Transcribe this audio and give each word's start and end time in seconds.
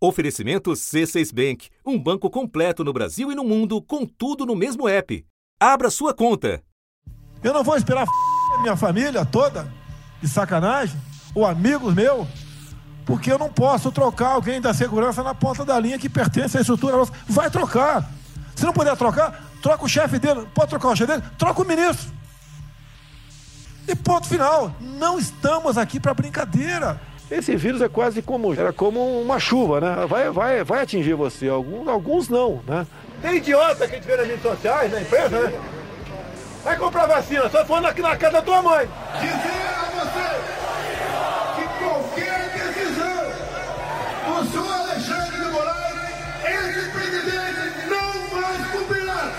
Oferecimento 0.00 0.70
C6 0.70 1.34
Bank, 1.34 1.70
um 1.84 1.98
banco 1.98 2.30
completo 2.30 2.84
no 2.84 2.92
Brasil 2.92 3.32
e 3.32 3.34
no 3.34 3.42
mundo, 3.42 3.82
com 3.82 4.06
tudo 4.06 4.46
no 4.46 4.54
mesmo 4.54 4.88
app. 4.88 5.26
Abra 5.58 5.90
sua 5.90 6.14
conta. 6.14 6.62
Eu 7.42 7.52
não 7.52 7.64
vou 7.64 7.76
esperar 7.76 8.06
a 8.06 8.62
minha 8.62 8.76
família 8.76 9.26
toda, 9.26 9.68
de 10.22 10.28
sacanagem, 10.28 10.96
ou 11.34 11.44
amigos 11.44 11.92
meus, 11.92 12.28
porque 13.04 13.32
eu 13.32 13.38
não 13.38 13.52
posso 13.52 13.90
trocar 13.90 14.34
alguém 14.34 14.60
da 14.60 14.72
segurança 14.72 15.20
na 15.24 15.34
ponta 15.34 15.64
da 15.64 15.80
linha 15.80 15.98
que 15.98 16.08
pertence 16.08 16.56
à 16.56 16.60
estrutura 16.60 16.96
nossa. 16.96 17.12
Vai 17.28 17.50
trocar. 17.50 18.08
Se 18.54 18.64
não 18.64 18.72
puder 18.72 18.96
trocar, 18.96 19.50
troca 19.60 19.84
o 19.84 19.88
chefe 19.88 20.20
dele. 20.20 20.46
Pode 20.54 20.68
trocar 20.70 20.90
o 20.90 20.96
chefe 20.96 21.12
dele? 21.12 21.24
Troca 21.36 21.60
o 21.60 21.66
ministro. 21.66 22.12
E 23.88 23.96
ponto 23.96 24.28
final. 24.28 24.72
Não 24.80 25.18
estamos 25.18 25.76
aqui 25.76 25.98
para 25.98 26.14
brincadeira. 26.14 27.00
Esse 27.30 27.54
vírus 27.56 27.82
é 27.82 27.88
quase 27.88 28.22
como 28.22 28.54
era 28.54 28.72
como 28.72 29.20
uma 29.20 29.38
chuva, 29.38 29.80
né? 29.80 30.06
Vai, 30.06 30.30
vai, 30.30 30.64
vai 30.64 30.82
atingir 30.82 31.12
você. 31.12 31.46
Alguns, 31.46 31.86
alguns 31.86 32.28
não, 32.28 32.62
né? 32.66 32.86
Tem 33.20 33.36
idiota 33.36 33.86
que 33.86 33.94
a 33.94 33.98
gente 33.98 34.06
vê 34.06 34.16
nas 34.16 34.26
redes 34.26 34.42
sociais, 34.42 34.90
na 34.90 35.00
empresa, 35.02 35.40
né? 35.40 35.60
Vai 36.64 36.76
comprar 36.78 37.06
vacina, 37.06 37.48
só 37.50 37.64
for 37.66 37.84
aqui 37.84 38.00
na 38.00 38.16
casa 38.16 38.34
da 38.34 38.42
tua 38.42 38.62
mãe. 38.62 38.88
Dizer 39.20 39.34
a 39.36 39.84
você 39.94 40.28
que 41.56 41.84
qualquer 41.84 42.50
decisão 42.52 44.42
do 44.42 44.50
senhor 44.50 44.72
Alexandre 44.72 45.38
de 45.38 45.50
Moraes, 45.50 45.96
esse 46.44 46.90
presidente 46.90 47.90
não 47.90 48.40
mais 48.40 48.70
cumprirá. 48.70 49.32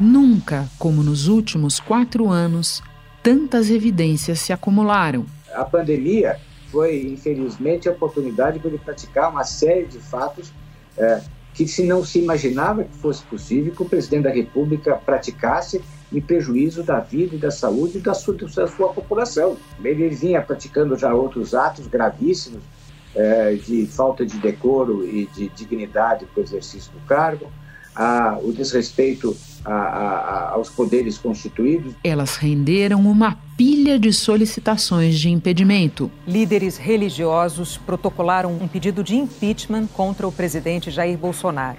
Nunca, 0.00 0.68
como 0.76 1.04
nos 1.04 1.28
últimos 1.28 1.78
quatro 1.78 2.28
anos, 2.28 2.82
tantas 3.22 3.70
evidências 3.70 4.40
se 4.40 4.52
acumularam 4.52 5.24
a 5.54 5.64
pandemia 5.64 6.38
foi, 6.70 7.02
infelizmente, 7.02 7.88
a 7.88 7.92
oportunidade 7.92 8.58
para 8.58 8.68
ele 8.68 8.78
praticar 8.78 9.30
uma 9.30 9.44
série 9.44 9.86
de 9.86 9.98
fatos 9.98 10.52
é, 10.96 11.20
que 11.54 11.66
se 11.68 11.82
não 11.82 12.04
se 12.04 12.18
imaginava 12.18 12.84
que 12.84 12.96
fosse 12.96 13.22
possível 13.24 13.74
que 13.74 13.82
o 13.82 13.88
presidente 13.88 14.24
da 14.24 14.30
República 14.30 14.96
praticasse 14.96 15.82
em 16.10 16.20
prejuízo 16.20 16.82
da 16.82 16.98
vida 17.00 17.36
e 17.36 17.38
da 17.38 17.50
saúde 17.50 18.00
da 18.00 18.14
sua, 18.14 18.34
da 18.34 18.66
sua 18.66 18.92
população. 18.92 19.56
Ele 19.82 20.08
vinha 20.08 20.40
praticando 20.40 20.96
já 20.96 21.14
outros 21.14 21.54
atos 21.54 21.86
gravíssimos 21.86 22.62
é, 23.14 23.54
de 23.54 23.86
falta 23.86 24.24
de 24.24 24.38
decoro 24.38 25.06
e 25.06 25.26
de 25.26 25.48
dignidade 25.50 26.24
para 26.26 26.40
o 26.40 26.44
exercício 26.44 26.90
do 26.92 27.00
cargo, 27.06 27.50
a, 27.94 28.38
o 28.42 28.52
desrespeito 28.52 29.36
a, 29.64 29.72
a, 29.72 30.50
aos 30.52 30.68
poderes 30.70 31.18
constituídos. 31.18 31.94
Elas 32.04 32.36
renderam 32.36 33.00
uma 33.00 33.38
pilha 33.56 33.98
de 33.98 34.12
solicitações 34.12 35.18
de 35.18 35.30
impedimento. 35.30 36.10
Líderes 36.26 36.76
religiosos 36.76 37.76
protocolaram 37.76 38.52
um 38.60 38.68
pedido 38.68 39.02
de 39.04 39.16
impeachment 39.16 39.86
contra 39.86 40.26
o 40.26 40.32
presidente 40.32 40.90
Jair 40.90 41.16
Bolsonaro. 41.16 41.78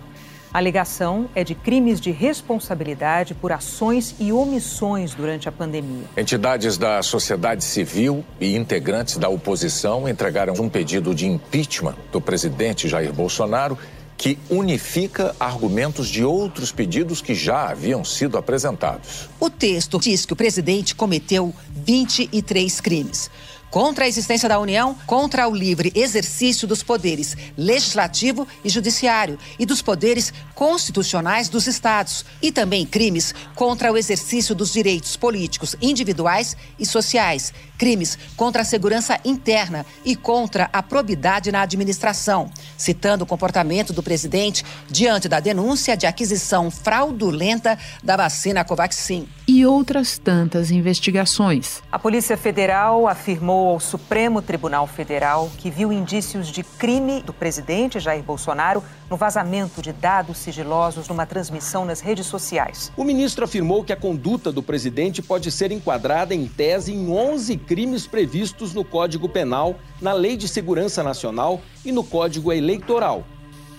A 0.53 0.59
alegação 0.59 1.27
é 1.33 1.43
de 1.43 1.55
crimes 1.55 1.99
de 1.99 2.11
responsabilidade 2.11 3.33
por 3.33 3.51
ações 3.51 4.15
e 4.19 4.31
omissões 4.31 5.15
durante 5.15 5.49
a 5.49 5.51
pandemia. 5.51 6.03
Entidades 6.15 6.77
da 6.77 7.01
sociedade 7.01 7.63
civil 7.63 8.23
e 8.39 8.55
integrantes 8.55 9.17
da 9.17 9.27
oposição 9.27 10.07
entregaram 10.07 10.53
um 10.59 10.69
pedido 10.69 11.15
de 11.15 11.25
impeachment 11.25 11.95
do 12.11 12.21
presidente 12.21 12.87
Jair 12.87 13.11
Bolsonaro 13.11 13.75
que 14.17 14.37
unifica 14.49 15.35
argumentos 15.39 16.07
de 16.07 16.23
outros 16.23 16.71
pedidos 16.71 17.21
que 17.21 17.35
já 17.35 17.69
haviam 17.69 18.05
sido 18.05 18.37
apresentados. 18.37 19.29
O 19.39 19.49
texto 19.49 19.99
diz 19.99 20.25
que 20.25 20.33
o 20.33 20.35
presidente 20.35 20.95
cometeu 20.95 21.53
23 21.69 22.79
crimes 22.81 23.29
contra 23.73 24.05
a 24.05 24.07
existência 24.07 24.47
da 24.47 24.59
União, 24.59 24.95
contra 25.07 25.47
o 25.47 25.55
livre 25.55 25.91
exercício 25.95 26.67
dos 26.67 26.83
poderes 26.83 27.35
legislativo 27.57 28.47
e 28.63 28.69
judiciário 28.69 29.39
e 29.57 29.65
dos 29.65 29.81
poderes 29.81 30.31
constitucionais 30.53 31.49
dos 31.49 31.65
estados, 31.65 32.23
e 32.39 32.51
também 32.51 32.85
crimes 32.85 33.33
contra 33.55 33.91
o 33.91 33.97
exercício 33.97 34.53
dos 34.53 34.71
direitos 34.71 35.17
políticos 35.17 35.75
individuais 35.81 36.55
e 36.77 36.85
sociais, 36.85 37.51
crimes 37.75 38.15
contra 38.37 38.61
a 38.61 38.65
segurança 38.65 39.19
interna 39.25 39.83
e 40.05 40.15
contra 40.15 40.69
a 40.71 40.83
probidade 40.83 41.51
na 41.51 41.63
administração, 41.63 42.51
citando 42.77 43.23
o 43.23 43.27
comportamento 43.27 43.91
do 43.91 44.03
presidente 44.03 44.63
diante 44.87 45.27
da 45.27 45.39
denúncia 45.39 45.97
de 45.97 46.05
aquisição 46.05 46.69
fraudulenta 46.69 47.75
da 48.03 48.15
vacina 48.15 48.63
Covaxin. 48.63 49.27
E 49.47 49.65
outras 49.65 50.17
tantas 50.17 50.71
investigações. 50.71 51.81
A 51.91 51.99
Polícia 51.99 52.37
Federal 52.37 53.07
afirmou 53.07 53.62
ao 53.69 53.79
Supremo 53.79 54.41
Tribunal 54.41 54.87
Federal 54.87 55.49
que 55.57 55.69
viu 55.69 55.91
indícios 55.91 56.47
de 56.47 56.63
crime 56.63 57.21
do 57.21 57.33
presidente 57.33 57.99
Jair 57.99 58.23
Bolsonaro 58.23 58.83
no 59.09 59.17
vazamento 59.17 59.81
de 59.81 59.91
dados 59.91 60.37
sigilosos 60.37 61.07
numa 61.07 61.25
transmissão 61.25 61.85
nas 61.85 61.99
redes 61.99 62.25
sociais. 62.25 62.91
O 62.97 63.03
ministro 63.03 63.45
afirmou 63.45 63.83
que 63.83 63.93
a 63.93 63.97
conduta 63.97 64.51
do 64.51 64.63
presidente 64.63 65.21
pode 65.21 65.51
ser 65.51 65.71
enquadrada 65.71 66.33
em 66.33 66.47
tese 66.47 66.93
em 66.93 67.11
11 67.11 67.57
crimes 67.57 68.07
previstos 68.07 68.73
no 68.73 68.83
Código 68.83 69.29
Penal, 69.29 69.75
na 70.01 70.13
Lei 70.13 70.35
de 70.35 70.47
Segurança 70.47 71.03
Nacional 71.03 71.61
e 71.85 71.91
no 71.91 72.03
Código 72.03 72.51
Eleitoral. 72.51 73.23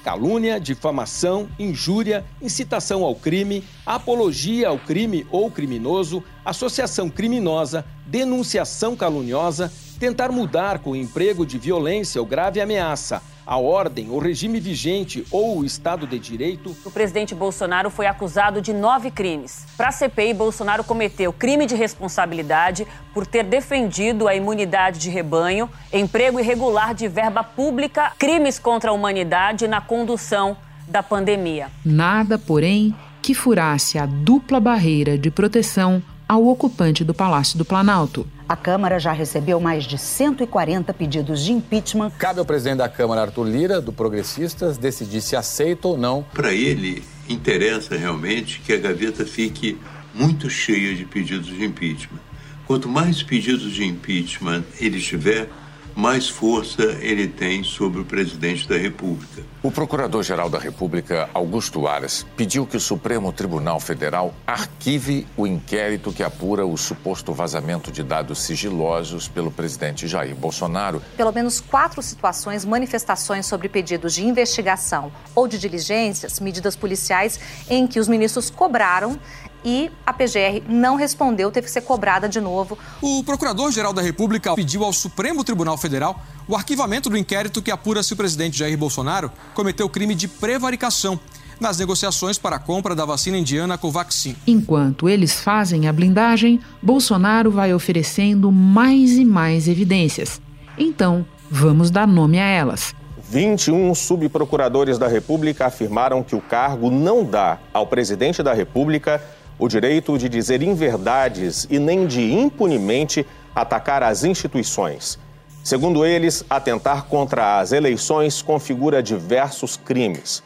Calúnia, 0.05 0.61
difamação, 0.61 1.49
injúria, 1.59 2.27
incitação 2.43 3.03
ao 3.05 3.15
crime, 3.15 3.65
apologia 3.87 4.69
ao 4.69 4.79
crime 4.79 5.27
ou 5.31 5.51
criminoso, 5.51 6.23
associação 6.45 7.09
criminosa, 7.09 7.87
denunciação 8.07 8.95
caluniosa, 8.95 9.73
tentar 9.99 10.31
mudar 10.31 10.79
com 10.79 10.91
o 10.91 10.97
emprego 10.97 11.47
de 11.47 11.59
violência 11.59 12.21
ou 12.21 12.27
grave 12.27 12.61
ameaça 12.61 13.23
a 13.47 13.59
ordem, 13.59 14.11
o 14.11 14.19
regime 14.19 14.59
vigente 14.59 15.25
ou 15.31 15.59
o 15.59 15.65
Estado 15.65 16.07
de 16.07 16.19
Direito. 16.19 16.75
O 16.85 16.91
presidente 16.91 17.35
Bolsonaro 17.35 17.91
foi 17.91 18.07
acusado 18.07 18.61
de 18.61 18.73
nove 18.73 19.11
crimes. 19.11 19.67
Para 19.77 19.89
a 19.89 19.93
CPI, 19.93 20.33
Bolsonaro 20.35 20.83
cometeu 20.83 21.33
crime 21.33 21.67
de 21.67 21.75
responsabilidade 21.75 22.87
por 23.13 23.27
ter 23.27 23.45
defendido 23.45 24.27
a 24.27 24.35
imunidade 24.35 24.99
de 24.99 25.11
rebanho, 25.11 25.69
emprego 25.93 26.41
irregular 26.41 26.95
de 26.95 27.07
verba 27.07 27.45
pública, 27.45 28.13
crimes 28.19 28.59
contra 28.59 28.91
a 28.91 28.95
humanidade 28.95 29.69
na 29.69 29.81
condução 29.81 30.57
da 30.89 31.03
pandemia. 31.03 31.69
Nada, 31.85 32.39
porém, 32.39 32.95
que 33.21 33.35
furasse 33.35 33.99
a 33.99 34.07
dupla 34.07 34.61
barreira 34.61 35.17
de 35.17 35.31
proteção 35.31 36.03
ao 36.29 36.47
ocupante 36.47 37.05
do 37.05 37.15
Palácio 37.15 37.59
do 37.59 37.65
Planalto. 37.65 38.27
A 38.47 38.55
Câmara 38.55 38.99
já 38.99 39.13
recebeu 39.13 39.59
mais 39.59 39.85
de 39.85 39.97
140 39.97 40.93
pedidos 40.93 41.43
de 41.43 41.53
impeachment. 41.53 42.11
Cabe 42.19 42.41
ao 42.41 42.45
presidente 42.45 42.79
da 42.79 42.89
Câmara, 42.91 43.23
Arthur 43.23 43.45
Lira, 43.45 43.81
do 43.81 43.91
Progressistas, 43.91 44.77
decidir 44.77 45.23
se 45.23 45.35
aceita 45.35 45.89
ou 45.89 45.97
não. 45.97 46.23
Para 46.35 46.53
ele, 46.53 47.03
interessa 47.27 47.97
realmente 47.97 48.61
que 48.61 48.75
a 48.75 48.77
gaveta 48.77 49.25
fique 49.25 49.79
muito 50.13 50.51
cheia 50.51 50.95
de 50.95 51.07
pedidos 51.07 51.47
de 51.47 51.65
impeachment. 51.65 52.21
Quanto 52.67 52.87
mais 52.87 53.23
pedidos 53.23 53.73
de 53.73 53.85
impeachment 53.85 54.63
ele 54.79 55.01
tiver, 55.01 55.49
mais 55.95 56.29
força 56.29 56.83
ele 57.01 57.29
tem 57.29 57.63
sobre 57.63 58.01
o 58.01 58.05
presidente 58.05 58.69
da 58.69 58.77
República. 58.77 59.43
O 59.63 59.71
Procurador-Geral 59.71 60.51
da 60.51 60.59
República, 60.59 61.29
Augusto 61.33 61.87
Aras, 61.87 62.27
pediu 62.37 62.67
que 62.67 62.77
o 62.77 62.81
Supremo 62.81 63.33
Tribunal 63.33 63.81
Federal 63.81 64.35
arquive 64.47 65.27
o 65.37 65.47
inquérito 65.47 66.13
que 66.13 66.23
apura 66.23 66.67
o 66.67 66.77
suposto 66.77 67.33
vazamento 67.33 67.91
de 67.91 68.03
dados 68.03 68.41
sigilosos 68.41 69.29
pelo 69.29 69.51
presidente 69.51 70.07
Jair 70.07 70.35
Bolsonaro. 70.35 71.03
Pelo 71.17 71.33
menos 71.33 71.61
quatro 71.61 72.03
situações, 72.03 72.65
manifestações 72.65 73.47
sobre 73.47 73.69
pedidos 73.69 74.15
de 74.15 74.27
investigação 74.27 75.13
ou 75.35 75.49
de 75.49 75.59
diligências, 75.59 76.41
medidas 76.41 76.77
policiais 76.77 77.41
em 77.71 77.87
que 77.87 77.99
os 77.99 78.09
ministros 78.09 78.51
cobraram 78.51 79.19
e 79.65 79.91
a 80.05 80.13
PGR 80.13 80.63
não 80.69 80.97
respondeu, 80.97 81.51
teve 81.51 81.67
que 81.67 81.73
ser 81.73 81.81
cobrada 81.81 82.29
de 82.29 82.41
novo. 82.41 82.79
O 83.01 83.25
Procurador-Geral 83.25 83.93
da 83.93 84.03
República 84.03 84.55
pediu 84.55 84.85
ao 84.85 84.93
Supremo 84.93 85.43
Tribunal 85.43 85.79
Federal 85.79 86.21
o 86.47 86.55
arquivamento 86.55 87.09
do 87.09 87.17
inquérito 87.17 87.63
que 87.63 87.71
apura 87.71 88.03
se 88.03 88.13
o 88.13 88.17
presidente 88.17 88.59
Jair 88.59 88.77
Bolsonaro 88.77 89.33
cometeu 89.55 89.89
crime 89.89 90.15
de 90.15 90.29
prevaricação 90.29 91.19
nas 91.59 91.79
negociações 91.79 92.37
para 92.37 92.57
a 92.57 92.59
compra 92.59 92.95
da 92.95 93.05
vacina 93.05 93.39
indiana 93.39 93.79
Covaxin. 93.79 94.37
Enquanto 94.47 95.09
eles 95.09 95.41
fazem 95.41 95.89
a 95.89 95.93
blindagem, 95.93 96.61
Bolsonaro 96.83 97.51
vai 97.51 97.73
oferecendo 97.73 98.51
mais 98.51 99.13
e 99.13 99.25
mais 99.25 99.69
evidências. 99.69 100.41
Então, 100.77 101.25
vamos 101.51 101.91
dar 101.91 102.07
nome 102.07 102.39
a 102.39 102.47
elas. 102.47 102.95
21 103.31 103.95
subprocuradores 103.95 104.99
da 104.99 105.09
República 105.09 105.67
afirmaram 105.67 106.23
que 106.23 106.37
o 106.37 106.41
cargo 106.41 106.91
não 106.91 107.25
dá 107.25 107.59
ao 107.73 107.87
presidente 107.87 108.43
da 108.43 108.53
República 108.53 109.21
o 109.59 109.69
direito 109.69 110.17
de 110.19 110.29
dizer 110.29 110.63
inverdades 110.63 111.67
e 111.71 111.79
nem 111.79 112.07
de 112.07 112.33
impunemente 112.33 113.27
atacar 113.55 114.03
as 114.03 114.25
instituições. 114.25 115.19
Segundo 115.63 116.05
eles, 116.05 116.45
atentar 116.51 117.05
contra 117.05 117.59
as 117.59 117.73
eleições 117.73 118.43
configura 118.43 119.03
diversos 119.03 119.77
crimes. 119.77 120.43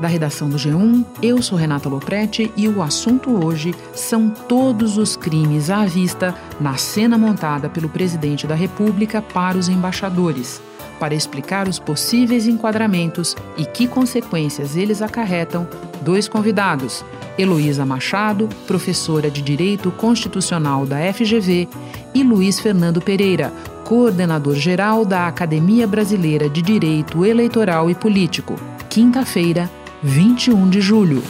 Da 0.00 0.08
redação 0.08 0.50
do 0.50 0.56
G1, 0.56 1.06
eu 1.22 1.40
sou 1.40 1.56
Renata 1.56 1.88
Loprete 1.88 2.52
e 2.56 2.68
o 2.68 2.82
assunto 2.82 3.30
hoje 3.42 3.72
são 3.94 4.28
todos 4.28 4.98
os 4.98 5.16
crimes 5.16 5.70
à 5.70 5.86
vista 5.86 6.34
na 6.60 6.76
cena 6.76 7.16
montada 7.16 7.68
pelo 7.70 7.88
presidente 7.88 8.46
da 8.46 8.56
República 8.56 9.22
para 9.22 9.56
os 9.56 9.68
embaixadores. 9.68 10.60
Para 10.98 11.14
explicar 11.14 11.68
os 11.68 11.78
possíveis 11.78 12.46
enquadramentos 12.46 13.36
e 13.56 13.64
que 13.66 13.88
consequências 13.88 14.76
eles 14.76 15.02
acarretam, 15.02 15.66
dois 16.02 16.28
convidados: 16.28 17.04
Heloísa 17.36 17.84
Machado, 17.84 18.48
professora 18.66 19.30
de 19.30 19.42
Direito 19.42 19.90
Constitucional 19.90 20.86
da 20.86 21.12
FGV, 21.12 21.68
e 22.14 22.22
Luiz 22.22 22.60
Fernando 22.60 23.00
Pereira, 23.00 23.52
coordenador 23.84 24.54
geral 24.54 25.04
da 25.04 25.26
Academia 25.26 25.86
Brasileira 25.86 26.48
de 26.48 26.62
Direito 26.62 27.24
Eleitoral 27.24 27.90
e 27.90 27.94
Político. 27.94 28.54
Quinta-feira, 28.88 29.68
21 30.02 30.70
de 30.70 30.80
julho. 30.80 31.22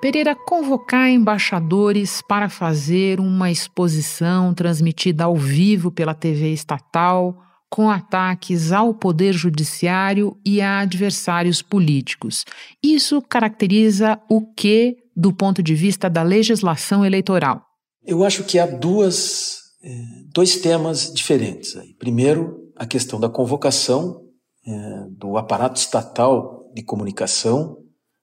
Pereira 0.00 0.34
convocar 0.34 1.08
embaixadores 1.08 2.20
para 2.20 2.48
fazer 2.48 3.20
uma 3.20 3.52
exposição 3.52 4.52
transmitida 4.52 5.22
ao 5.22 5.36
vivo 5.36 5.92
pela 5.92 6.12
TV 6.12 6.52
estatal 6.52 7.38
com 7.72 7.88
ataques 7.88 8.70
ao 8.70 8.92
poder 8.92 9.32
judiciário 9.32 10.36
e 10.44 10.60
a 10.60 10.80
adversários 10.80 11.62
políticos. 11.62 12.44
Isso 12.82 13.22
caracteriza 13.22 14.20
o 14.28 14.42
que 14.42 14.98
do 15.16 15.32
ponto 15.32 15.62
de 15.62 15.74
vista 15.74 16.10
da 16.10 16.22
legislação 16.22 17.02
eleitoral? 17.02 17.62
Eu 18.04 18.24
acho 18.24 18.44
que 18.44 18.58
há 18.58 18.66
duas, 18.66 19.56
eh, 19.82 20.04
dois 20.34 20.56
temas 20.56 21.10
diferentes. 21.14 21.74
Primeiro, 21.98 22.70
a 22.76 22.84
questão 22.84 23.18
da 23.18 23.30
convocação 23.30 24.20
eh, 24.66 25.06
do 25.10 25.38
aparato 25.38 25.80
estatal 25.80 26.70
de 26.74 26.82
comunicação, 26.82 27.78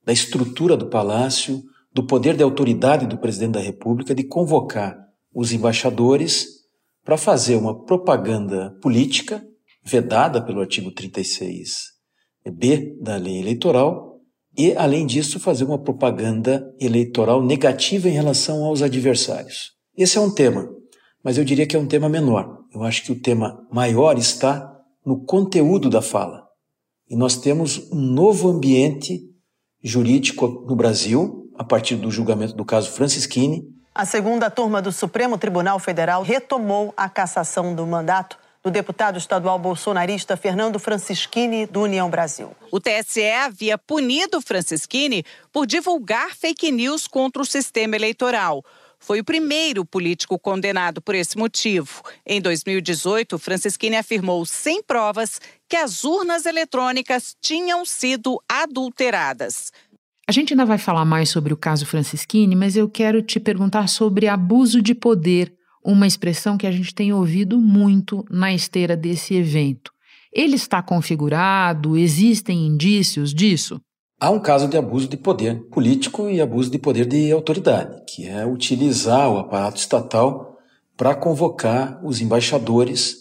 da 0.05 0.13
estrutura 0.13 0.77
do 0.77 0.89
palácio, 0.89 1.63
do 1.91 2.05
poder 2.05 2.37
de 2.37 2.43
autoridade 2.43 3.07
do 3.07 3.17
presidente 3.17 3.53
da 3.53 3.59
República 3.61 4.13
de 4.13 4.25
convocar 4.25 4.95
os 5.33 5.51
embaixadores 5.51 6.58
para 7.09 7.17
fazer 7.17 7.55
uma 7.55 7.73
propaganda 7.73 8.77
política 8.83 9.43
vedada 9.83 10.45
pelo 10.45 10.61
artigo 10.61 10.91
36b 10.91 13.01
da 13.01 13.15
lei 13.15 13.39
eleitoral 13.39 14.19
e, 14.55 14.73
além 14.73 15.07
disso, 15.07 15.39
fazer 15.39 15.63
uma 15.63 15.79
propaganda 15.79 16.71
eleitoral 16.79 17.43
negativa 17.43 18.07
em 18.07 18.11
relação 18.11 18.63
aos 18.63 18.83
adversários. 18.83 19.71
Esse 19.97 20.19
é 20.19 20.21
um 20.21 20.29
tema, 20.29 20.69
mas 21.23 21.39
eu 21.39 21.43
diria 21.43 21.65
que 21.65 21.75
é 21.75 21.79
um 21.79 21.87
tema 21.87 22.07
menor. 22.07 22.59
Eu 22.71 22.83
acho 22.83 23.03
que 23.03 23.11
o 23.11 23.19
tema 23.19 23.67
maior 23.71 24.15
está 24.15 24.71
no 25.03 25.25
conteúdo 25.25 25.89
da 25.89 26.03
fala. 26.03 26.43
E 27.09 27.15
nós 27.15 27.37
temos 27.37 27.91
um 27.91 27.99
novo 27.99 28.49
ambiente 28.49 29.19
jurídico 29.83 30.63
no 30.67 30.75
Brasil, 30.75 31.49
a 31.55 31.63
partir 31.63 31.95
do 31.95 32.11
julgamento 32.11 32.53
do 32.53 32.63
caso 32.63 32.91
Francisquini, 32.91 33.63
a 33.99 34.05
segunda 34.05 34.49
turma 34.49 34.81
do 34.81 34.93
Supremo 34.93 35.37
Tribunal 35.37 35.77
Federal 35.77 36.23
retomou 36.23 36.93
a 36.95 37.09
cassação 37.09 37.75
do 37.75 37.85
mandato 37.85 38.37
do 38.63 38.71
deputado 38.71 39.17
estadual 39.17 39.59
bolsonarista 39.59 40.37
Fernando 40.37 40.79
Francischini, 40.79 41.65
do 41.65 41.81
União 41.81 42.09
Brasil. 42.09 42.55
O 42.71 42.79
TSE 42.79 43.29
havia 43.29 43.77
punido 43.77 44.39
Francischini 44.39 45.25
por 45.51 45.67
divulgar 45.67 46.33
fake 46.33 46.71
news 46.71 47.07
contra 47.07 47.41
o 47.41 47.45
sistema 47.45 47.97
eleitoral. 47.97 48.63
Foi 48.97 49.19
o 49.19 49.23
primeiro 49.23 49.83
político 49.83 50.39
condenado 50.39 51.01
por 51.01 51.13
esse 51.13 51.37
motivo. 51.37 52.01
Em 52.25 52.39
2018, 52.39 53.37
Francischini 53.37 53.97
afirmou 53.97 54.45
sem 54.45 54.81
provas 54.81 55.41
que 55.67 55.75
as 55.75 56.05
urnas 56.05 56.45
eletrônicas 56.45 57.35
tinham 57.41 57.83
sido 57.83 58.41
adulteradas. 58.47 59.73
A 60.29 60.31
gente 60.31 60.53
ainda 60.53 60.63
vai 60.63 60.77
falar 60.77 61.05
mais 61.05 61.27
sobre 61.27 61.51
o 61.51 61.57
caso 61.57 61.87
Francisquini, 61.87 62.55
mas 62.55 62.75
eu 62.75 62.87
quero 62.87 63.19
te 63.19 63.39
perguntar 63.39 63.89
sobre 63.89 64.27
abuso 64.27 64.79
de 64.79 64.93
poder, 64.93 65.51
uma 65.83 66.05
expressão 66.05 66.55
que 66.55 66.67
a 66.67 66.71
gente 66.71 66.93
tem 66.93 67.11
ouvido 67.11 67.59
muito 67.59 68.23
na 68.29 68.53
esteira 68.53 68.95
desse 68.95 69.33
evento. 69.33 69.91
Ele 70.31 70.55
está 70.55 70.83
configurado? 70.83 71.97
Existem 71.97 72.67
indícios 72.67 73.33
disso? 73.33 73.81
Há 74.21 74.29
um 74.29 74.39
caso 74.39 74.67
de 74.67 74.77
abuso 74.77 75.07
de 75.07 75.17
poder 75.17 75.63
político 75.71 76.29
e 76.29 76.39
abuso 76.39 76.69
de 76.69 76.77
poder 76.77 77.07
de 77.07 77.31
autoridade, 77.31 78.03
que 78.07 78.27
é 78.27 78.45
utilizar 78.45 79.31
o 79.31 79.39
aparato 79.39 79.79
estatal 79.79 80.59
para 80.95 81.15
convocar 81.15 81.99
os 82.05 82.21
embaixadores 82.21 83.15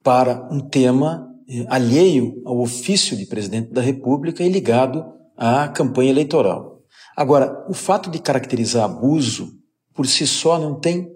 para 0.00 0.48
um 0.48 0.60
tema 0.60 1.28
eh, 1.48 1.66
alheio 1.68 2.40
ao 2.46 2.60
ofício 2.60 3.16
de 3.16 3.26
presidente 3.26 3.72
da 3.72 3.82
República 3.82 4.44
e 4.44 4.48
ligado 4.48 5.18
à 5.40 5.66
campanha 5.68 6.10
eleitoral. 6.10 6.82
Agora, 7.16 7.64
o 7.66 7.72
fato 7.72 8.10
de 8.10 8.18
caracterizar 8.18 8.84
abuso 8.84 9.54
por 9.94 10.06
si 10.06 10.26
só 10.26 10.58
não 10.58 10.78
tem 10.78 11.10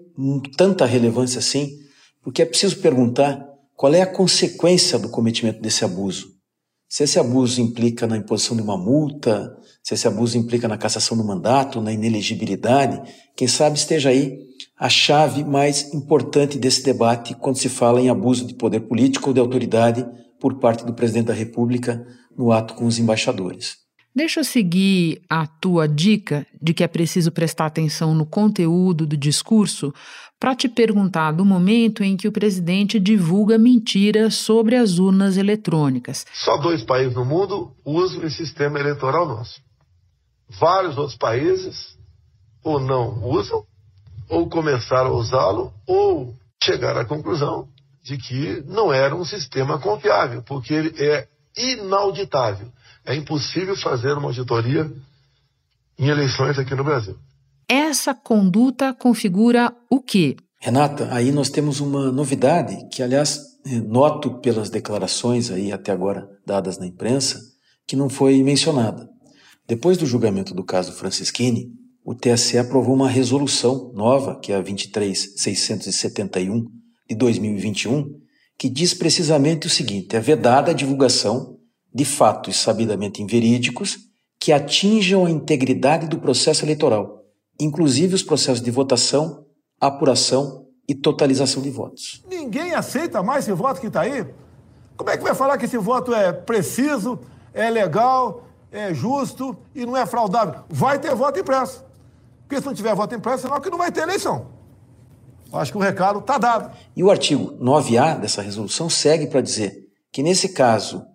tanta 0.57 0.85
relevância 0.85 1.37
assim, 1.37 1.69
porque 2.23 2.41
é 2.41 2.45
preciso 2.45 2.79
perguntar 2.79 3.45
qual 3.75 3.93
é 3.93 4.01
a 4.01 4.11
consequência 4.11 4.97
do 4.97 5.09
cometimento 5.09 5.61
desse 5.61 5.85
abuso. 5.85 6.33
Se 6.89 7.03
esse 7.03 7.19
abuso 7.19 7.61
implica 7.61 8.07
na 8.07 8.17
imposição 8.17 8.55
de 8.55 8.63
uma 8.63 8.77
multa, 8.77 9.55
se 9.83 9.93
esse 9.93 10.07
abuso 10.07 10.37
implica 10.37 10.67
na 10.67 10.77
cassação 10.77 11.15
do 11.15 11.23
mandato, 11.23 11.81
na 11.81 11.91
inelegibilidade, 11.91 13.01
quem 13.35 13.47
sabe 13.47 13.77
esteja 13.77 14.09
aí 14.09 14.39
a 14.79 14.89
chave 14.89 15.43
mais 15.43 15.93
importante 15.93 16.57
desse 16.57 16.83
debate 16.83 17.35
quando 17.35 17.57
se 17.57 17.69
fala 17.69 18.01
em 18.01 18.09
abuso 18.09 18.45
de 18.45 18.55
poder 18.55 18.81
político 18.81 19.29
ou 19.29 19.33
de 19.33 19.39
autoridade 19.39 20.05
por 20.39 20.59
parte 20.59 20.85
do 20.85 20.93
presidente 20.93 21.27
da 21.27 21.33
República 21.33 22.05
no 22.35 22.51
ato 22.51 22.73
com 22.73 22.85
os 22.85 22.97
embaixadores. 22.97 23.84
Deixa 24.15 24.39
eu 24.39 24.45
seguir 24.45 25.21
a 25.29 25.45
tua 25.45 25.89
dica 25.89 26.47
de 26.61 26.73
que 26.73 26.85
é 26.85 26.87
preciso 26.87 27.33
prestar 27.33 27.65
atenção 27.65 28.15
no 28.15 28.25
conteúdo 28.25 29.05
do 29.05 29.17
discurso 29.17 29.93
para 30.39 30.55
te 30.55 30.69
perguntar 30.69 31.33
do 31.33 31.43
momento 31.43 32.01
em 32.01 32.15
que 32.15 32.25
o 32.25 32.31
presidente 32.31 32.97
divulga 32.97 33.57
mentiras 33.57 34.35
sobre 34.35 34.77
as 34.77 34.99
urnas 34.99 35.35
eletrônicas. 35.35 36.25
Só 36.33 36.55
dois 36.55 36.81
países 36.81 37.13
no 37.13 37.25
mundo 37.25 37.73
usam 37.83 38.23
esse 38.23 38.37
sistema 38.37 38.79
eleitoral 38.79 39.27
nosso. 39.27 39.59
Vários 40.47 40.97
outros 40.97 41.17
países 41.17 41.97
ou 42.63 42.79
não 42.79 43.21
usam, 43.21 43.65
ou 44.29 44.47
começaram 44.47 45.09
a 45.09 45.15
usá-lo, 45.15 45.73
ou 45.85 46.33
chegaram 46.63 47.01
à 47.01 47.05
conclusão 47.05 47.67
de 48.01 48.17
que 48.17 48.63
não 48.65 48.93
era 48.93 49.13
um 49.13 49.25
sistema 49.25 49.77
confiável, 49.77 50.41
porque 50.41 50.73
ele 50.73 51.03
é 51.03 51.27
inauditável. 51.57 52.71
É 53.05 53.15
impossível 53.15 53.75
fazer 53.77 54.13
uma 54.13 54.27
auditoria 54.27 54.91
em 55.97 56.07
eleições 56.07 56.57
aqui 56.57 56.73
no 56.73 56.83
Brasil. 56.83 57.15
Essa 57.67 58.13
conduta 58.13 58.93
configura 58.93 59.73
o 59.89 60.01
quê? 60.01 60.35
Renata, 60.59 61.09
aí 61.11 61.31
nós 61.31 61.49
temos 61.49 61.79
uma 61.79 62.11
novidade 62.11 62.75
que, 62.91 63.03
aliás, 63.03 63.39
eh, 63.65 63.79
noto 63.79 64.39
pelas 64.39 64.69
declarações 64.69 65.51
aí 65.51 65.71
até 65.71 65.91
agora 65.91 66.27
dadas 66.45 66.77
na 66.77 66.87
imprensa, 66.87 67.39
que 67.87 67.95
não 67.95 68.09
foi 68.09 68.41
mencionada. 68.43 69.09
Depois 69.67 69.97
do 69.97 70.05
julgamento 70.05 70.53
do 70.53 70.63
caso 70.63 70.93
Francisquini, 70.93 71.71
o 72.03 72.13
TSE 72.13 72.57
aprovou 72.57 72.93
uma 72.93 73.09
resolução 73.09 73.91
nova, 73.93 74.39
que 74.39 74.51
é 74.51 74.55
a 74.55 74.61
23671 74.61 76.65
de 77.09 77.15
2021, 77.15 78.05
que 78.57 78.69
diz 78.69 78.93
precisamente 78.93 79.65
o 79.65 79.69
seguinte: 79.69 80.15
é 80.15 80.19
vedada 80.19 80.71
a 80.71 80.73
divulgação 80.73 81.54
de 81.95 82.03
fatos 82.03 82.57
sabidamente 82.57 83.23
inverídicos 83.23 83.99
que 84.37 84.51
atinjam 84.51 85.25
a 85.25 85.29
integridade 85.29 86.09
do 86.09 86.19
processo 86.19 86.65
eleitoral, 86.65 87.23
inclusive 87.57 88.13
os 88.13 88.21
processos 88.21 88.61
de 88.61 88.69
votação, 88.69 89.45
apuração 89.79 90.65
e 90.89 90.93
totalização 90.93 91.63
de 91.63 91.69
votos. 91.69 92.21
Ninguém 92.29 92.73
aceita 92.75 93.23
mais 93.23 93.45
esse 93.45 93.53
voto 93.53 93.79
que 93.79 93.87
está 93.87 94.01
aí. 94.01 94.25
Como 94.97 95.09
é 95.09 95.15
que 95.15 95.23
vai 95.23 95.33
falar 95.33 95.57
que 95.57 95.63
esse 95.63 95.77
voto 95.77 96.13
é 96.13 96.33
preciso, 96.33 97.17
é 97.53 97.69
legal, 97.69 98.43
é 98.73 98.93
justo 98.93 99.57
e 99.73 99.85
não 99.85 99.95
é 99.95 100.05
fraudável? 100.05 100.65
Vai 100.69 100.99
ter 100.99 101.15
voto 101.15 101.39
impresso. 101.39 101.81
Porque 102.41 102.59
se 102.59 102.67
não 102.67 102.73
tiver 102.73 102.93
voto 102.93 103.15
impresso, 103.15 103.43
sinal 103.43 103.61
que 103.61 103.69
não 103.69 103.77
vai 103.77 103.89
ter 103.89 104.01
eleição. 104.01 104.47
Acho 105.53 105.71
que 105.71 105.77
o 105.77 105.81
recado 105.81 106.19
está 106.19 106.37
dado. 106.37 106.75
E 106.93 107.01
o 107.01 107.09
artigo 107.09 107.53
9A 107.57 108.19
dessa 108.19 108.41
resolução 108.41 108.89
segue 108.89 109.27
para 109.27 109.39
dizer 109.39 109.87
que, 110.11 110.21
nesse 110.21 110.49
caso, 110.49 111.05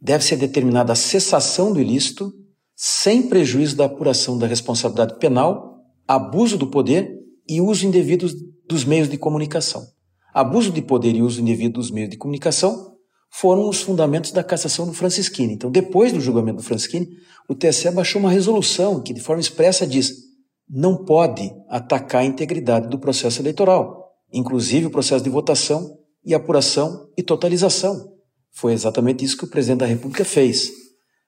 deve 0.00 0.24
ser 0.24 0.36
determinada 0.36 0.92
a 0.92 0.96
cessação 0.96 1.72
do 1.72 1.80
ilícito, 1.80 2.32
sem 2.74 3.22
prejuízo 3.22 3.76
da 3.76 3.86
apuração 3.86 4.38
da 4.38 4.46
responsabilidade 4.46 5.18
penal, 5.18 5.80
abuso 6.06 6.58
do 6.58 6.66
poder 6.66 7.16
e 7.48 7.60
uso 7.60 7.86
indevido 7.86 8.28
dos 8.68 8.84
meios 8.84 9.08
de 9.08 9.16
comunicação. 9.16 9.86
Abuso 10.34 10.70
de 10.70 10.82
poder 10.82 11.14
e 11.14 11.22
uso 11.22 11.40
indevido 11.40 11.80
dos 11.80 11.90
meios 11.90 12.10
de 12.10 12.16
comunicação 12.16 12.94
foram 13.30 13.68
os 13.68 13.80
fundamentos 13.80 14.32
da 14.32 14.44
cassação 14.44 14.86
do 14.86 14.92
Francisquini. 14.92 15.54
Então, 15.54 15.70
depois 15.70 16.12
do 16.12 16.20
julgamento 16.20 16.58
do 16.58 16.62
Francisquini, 16.62 17.08
o 17.48 17.54
TSE 17.54 17.90
baixou 17.90 18.20
uma 18.20 18.30
resolução 18.30 19.00
que, 19.00 19.12
de 19.12 19.20
forma 19.20 19.40
expressa, 19.40 19.86
diz 19.86 20.26
não 20.68 21.04
pode 21.04 21.52
atacar 21.68 22.22
a 22.22 22.24
integridade 22.24 22.88
do 22.88 22.98
processo 22.98 23.40
eleitoral, 23.40 24.12
inclusive 24.32 24.86
o 24.86 24.90
processo 24.90 25.22
de 25.22 25.30
votação 25.30 25.98
e 26.24 26.34
apuração 26.34 27.08
e 27.16 27.22
totalização. 27.22 28.15
Foi 28.56 28.72
exatamente 28.72 29.22
isso 29.22 29.36
que 29.36 29.44
o 29.44 29.50
presidente 29.50 29.80
da 29.80 29.86
República 29.86 30.24
fez. 30.24 30.70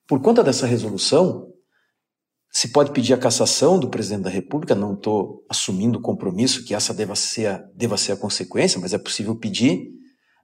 Por 0.07 0.19
conta 0.23 0.43
dessa 0.43 0.67
resolução, 0.67 1.47
se 2.51 2.69
pode 2.69 2.91
pedir 2.93 3.13
a 3.13 3.19
cassação 3.19 3.79
do 3.79 3.91
presidente 3.91 4.23
da 4.23 4.31
República, 4.31 4.75
não 4.75 4.95
estou 4.95 5.45
assumindo 5.47 5.99
o 5.99 6.03
compromisso 6.03 6.65
que 6.65 6.75
essa 6.75 6.95
deva 6.95 7.15
ser, 7.15 7.47
a, 7.47 7.59
deva 7.75 7.99
ser 7.99 8.13
a 8.13 8.17
consequência, 8.17 8.81
mas 8.81 8.95
é 8.95 8.99
possível 8.99 9.37
pedir. 9.37 9.91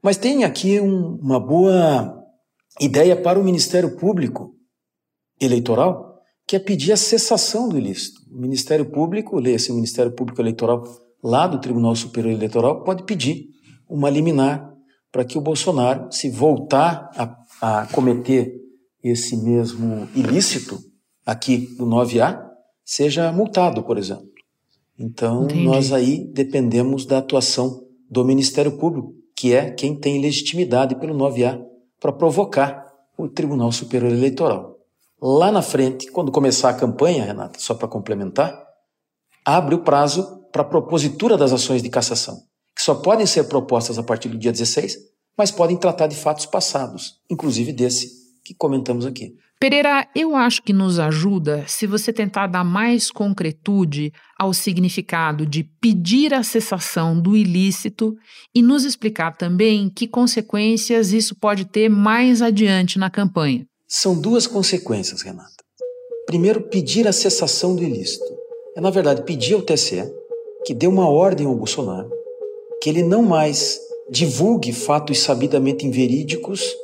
Mas 0.03 0.19
tem 0.19 0.45
aqui 0.45 0.79
um, 0.79 1.17
uma 1.23 1.41
boa 1.41 2.23
ideia 2.79 3.17
para 3.17 3.41
o 3.41 3.45
Ministério 3.45 3.97
Público 3.97 4.55
Eleitoral, 5.41 6.21
que 6.47 6.55
é 6.55 6.59
pedir 6.59 6.93
a 6.93 6.99
cessação 6.99 7.67
do 7.67 7.79
ilícito. 7.79 8.21
O 8.31 8.39
Ministério 8.39 8.91
Público, 8.91 9.41
leia-se 9.41 9.73
o 9.73 9.75
Ministério 9.75 10.13
Público 10.13 10.43
Eleitoral 10.43 10.85
lá 11.23 11.47
do 11.47 11.59
Tribunal 11.59 11.97
Superior 11.97 12.35
Eleitoral, 12.35 12.85
pode 12.85 13.05
pedir 13.05 13.47
uma 13.89 14.11
liminar 14.11 14.74
para 15.15 15.25
que 15.25 15.39
o 15.39 15.41
Bolsonaro, 15.41 16.11
se 16.11 16.29
voltar 16.29 17.09
a, 17.17 17.83
a 17.83 17.87
cometer 17.87 18.53
esse 19.01 19.37
mesmo 19.37 20.09
ilícito 20.13 20.77
aqui 21.25 21.69
do 21.77 21.87
9A, 21.87 22.43
seja 22.85 23.31
multado, 23.31 23.85
por 23.85 23.97
exemplo. 23.97 24.27
Então, 24.99 25.45
Entendi. 25.45 25.63
nós 25.63 25.93
aí 25.93 26.25
dependemos 26.33 27.07
da 27.07 27.19
atuação 27.19 27.87
do 28.11 28.25
Ministério 28.25 28.77
Público, 28.77 29.15
que 29.37 29.55
é 29.55 29.71
quem 29.71 29.95
tem 29.95 30.21
legitimidade 30.21 30.97
pelo 30.97 31.15
9A 31.15 31.63
para 32.01 32.13
provocar 32.13 32.85
o 33.17 33.29
Tribunal 33.29 33.71
Superior 33.71 34.11
Eleitoral. 34.11 34.81
Lá 35.23 35.53
na 35.53 35.63
frente, 35.63 36.11
quando 36.11 36.33
começar 36.33 36.71
a 36.71 36.75
campanha, 36.75 37.25
Renata, 37.25 37.61
só 37.61 37.73
para 37.73 37.87
complementar, 37.87 38.61
abre 39.45 39.77
o 39.77 39.85
prazo 39.85 40.45
para 40.51 40.63
a 40.63 40.67
propositura 40.67 41.37
das 41.37 41.53
ações 41.53 41.85
de 41.85 41.89
cassação, 41.89 42.37
que 42.75 42.83
só 42.83 42.95
podem 42.95 43.27
ser 43.27 43.45
propostas 43.45 43.99
a 43.99 44.03
partir 44.03 44.29
do 44.29 44.39
dia 44.39 44.53
16, 44.53 44.97
mas 45.37 45.51
podem 45.51 45.77
tratar 45.77 46.07
de 46.07 46.17
fatos 46.17 46.47
passados, 46.47 47.21
inclusive 47.31 47.73
desse 47.73 48.25
que 48.45 48.55
comentamos 48.55 49.07
aqui. 49.07 49.35
Pereira, 49.59 50.07
eu 50.15 50.37
acho 50.37 50.63
que 50.63 50.73
nos 50.73 50.99
ajuda 50.99 51.65
se 51.67 51.87
você 51.87 52.13
tentar 52.13 52.49
dar 52.49 52.65
mais 52.65 53.11
concretude 53.11 54.13
ao 54.39 54.53
significado 54.53 55.47
de 55.47 55.65
pedir 55.81 56.35
a 56.35 56.43
cessação 56.43 57.19
do 57.19 57.37
ilícito 57.37 58.15
e 58.55 58.61
nos 58.61 58.85
explicar 58.85 59.37
também 59.37 59.89
que 59.89 60.07
consequências 60.07 61.13
isso 61.13 61.35
pode 61.35 61.65
ter 61.65 61.89
mais 61.89 62.43
adiante 62.43 62.99
na 62.99 63.09
campanha. 63.09 63.67
São 63.89 64.21
duas 64.21 64.47
consequências, 64.47 65.23
Renata. 65.23 65.65
Primeiro, 66.27 66.69
pedir 66.69 67.07
a 67.07 67.13
cessação 67.13 67.75
do 67.75 67.83
ilícito. 67.83 68.25
É, 68.77 68.81
na 68.81 68.91
verdade, 68.91 69.23
pedir 69.23 69.55
ao 69.55 69.63
TSE 69.63 70.03
que 70.67 70.75
dê 70.75 70.87
uma 70.87 71.09
ordem 71.09 71.47
ao 71.47 71.55
Bolsonaro 71.55 72.11
que 72.85 72.91
ele 72.91 73.03
não 73.03 73.23
mais 73.23 73.81
divulgue 74.11 74.71
fatos 74.71 75.23
sabidamente 75.23 75.87
inverídicos 75.87 76.77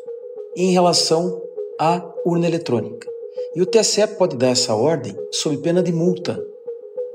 em 0.56 0.72
relação 0.72 1.42
à 1.78 2.02
urna 2.24 2.46
eletrônica. 2.46 3.06
E 3.54 3.60
o 3.60 3.66
TSE 3.66 4.06
pode 4.16 4.34
dar 4.34 4.48
essa 4.48 4.74
ordem 4.74 5.14
sob 5.30 5.58
pena 5.58 5.82
de 5.82 5.92
multa. 5.92 6.42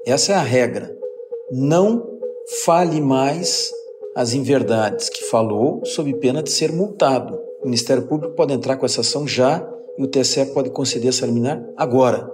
Essa 0.05 0.33
é 0.33 0.35
a 0.35 0.43
regra. 0.43 0.95
Não 1.51 2.19
fale 2.63 3.01
mais 3.01 3.71
as 4.15 4.35
inverdades 4.35 5.09
que 5.09 5.23
falou 5.23 5.83
sob 5.83 6.13
pena 6.19 6.43
de 6.43 6.51
ser 6.51 6.71
multado. 6.71 7.39
O 7.63 7.65
Ministério 7.65 8.03
Público 8.03 8.35
pode 8.35 8.53
entrar 8.53 8.77
com 8.77 8.85
essa 8.85 9.01
ação 9.01 9.27
já 9.27 9.67
e 9.97 10.03
o 10.03 10.07
TSE 10.07 10.45
pode 10.53 10.69
conceder 10.69 11.09
essa 11.09 11.25
liminar 11.25 11.59
agora. 11.75 12.31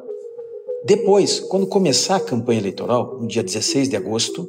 Depois, 0.83 1.39
quando 1.39 1.65
começar 1.65 2.17
a 2.17 2.19
campanha 2.19 2.59
eleitoral, 2.59 3.19
no 3.21 3.25
dia 3.25 3.41
16 3.41 3.87
de 3.87 3.95
agosto, 3.95 4.45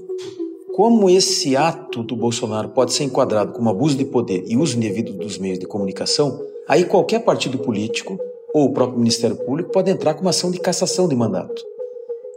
como 0.75 1.11
esse 1.11 1.55
ato 1.57 2.03
do 2.03 2.17
Bolsonaro 2.17 2.71
pode 2.71 2.93
ser 2.93 3.05
enquadrado 3.05 3.53
como 3.53 3.69
abuso 3.69 3.97
de 3.97 4.05
poder 4.05 4.45
e 4.47 4.57
uso 4.57 4.77
indevido 4.77 5.13
dos 5.13 5.37
meios 5.39 5.59
de 5.59 5.67
comunicação, 5.67 6.41
aí 6.67 6.85
qualquer 6.85 7.21
partido 7.21 7.59
político 7.59 8.19
ou 8.55 8.67
o 8.67 8.73
próprio 8.73 8.99
Ministério 8.99 9.37
Público 9.37 9.71
pode 9.71 9.91
entrar 9.91 10.15
com 10.15 10.23
uma 10.23 10.31
ação 10.31 10.51
de 10.51 10.59
cassação 10.59 11.07
de 11.07 11.15
mandato. 11.15 11.63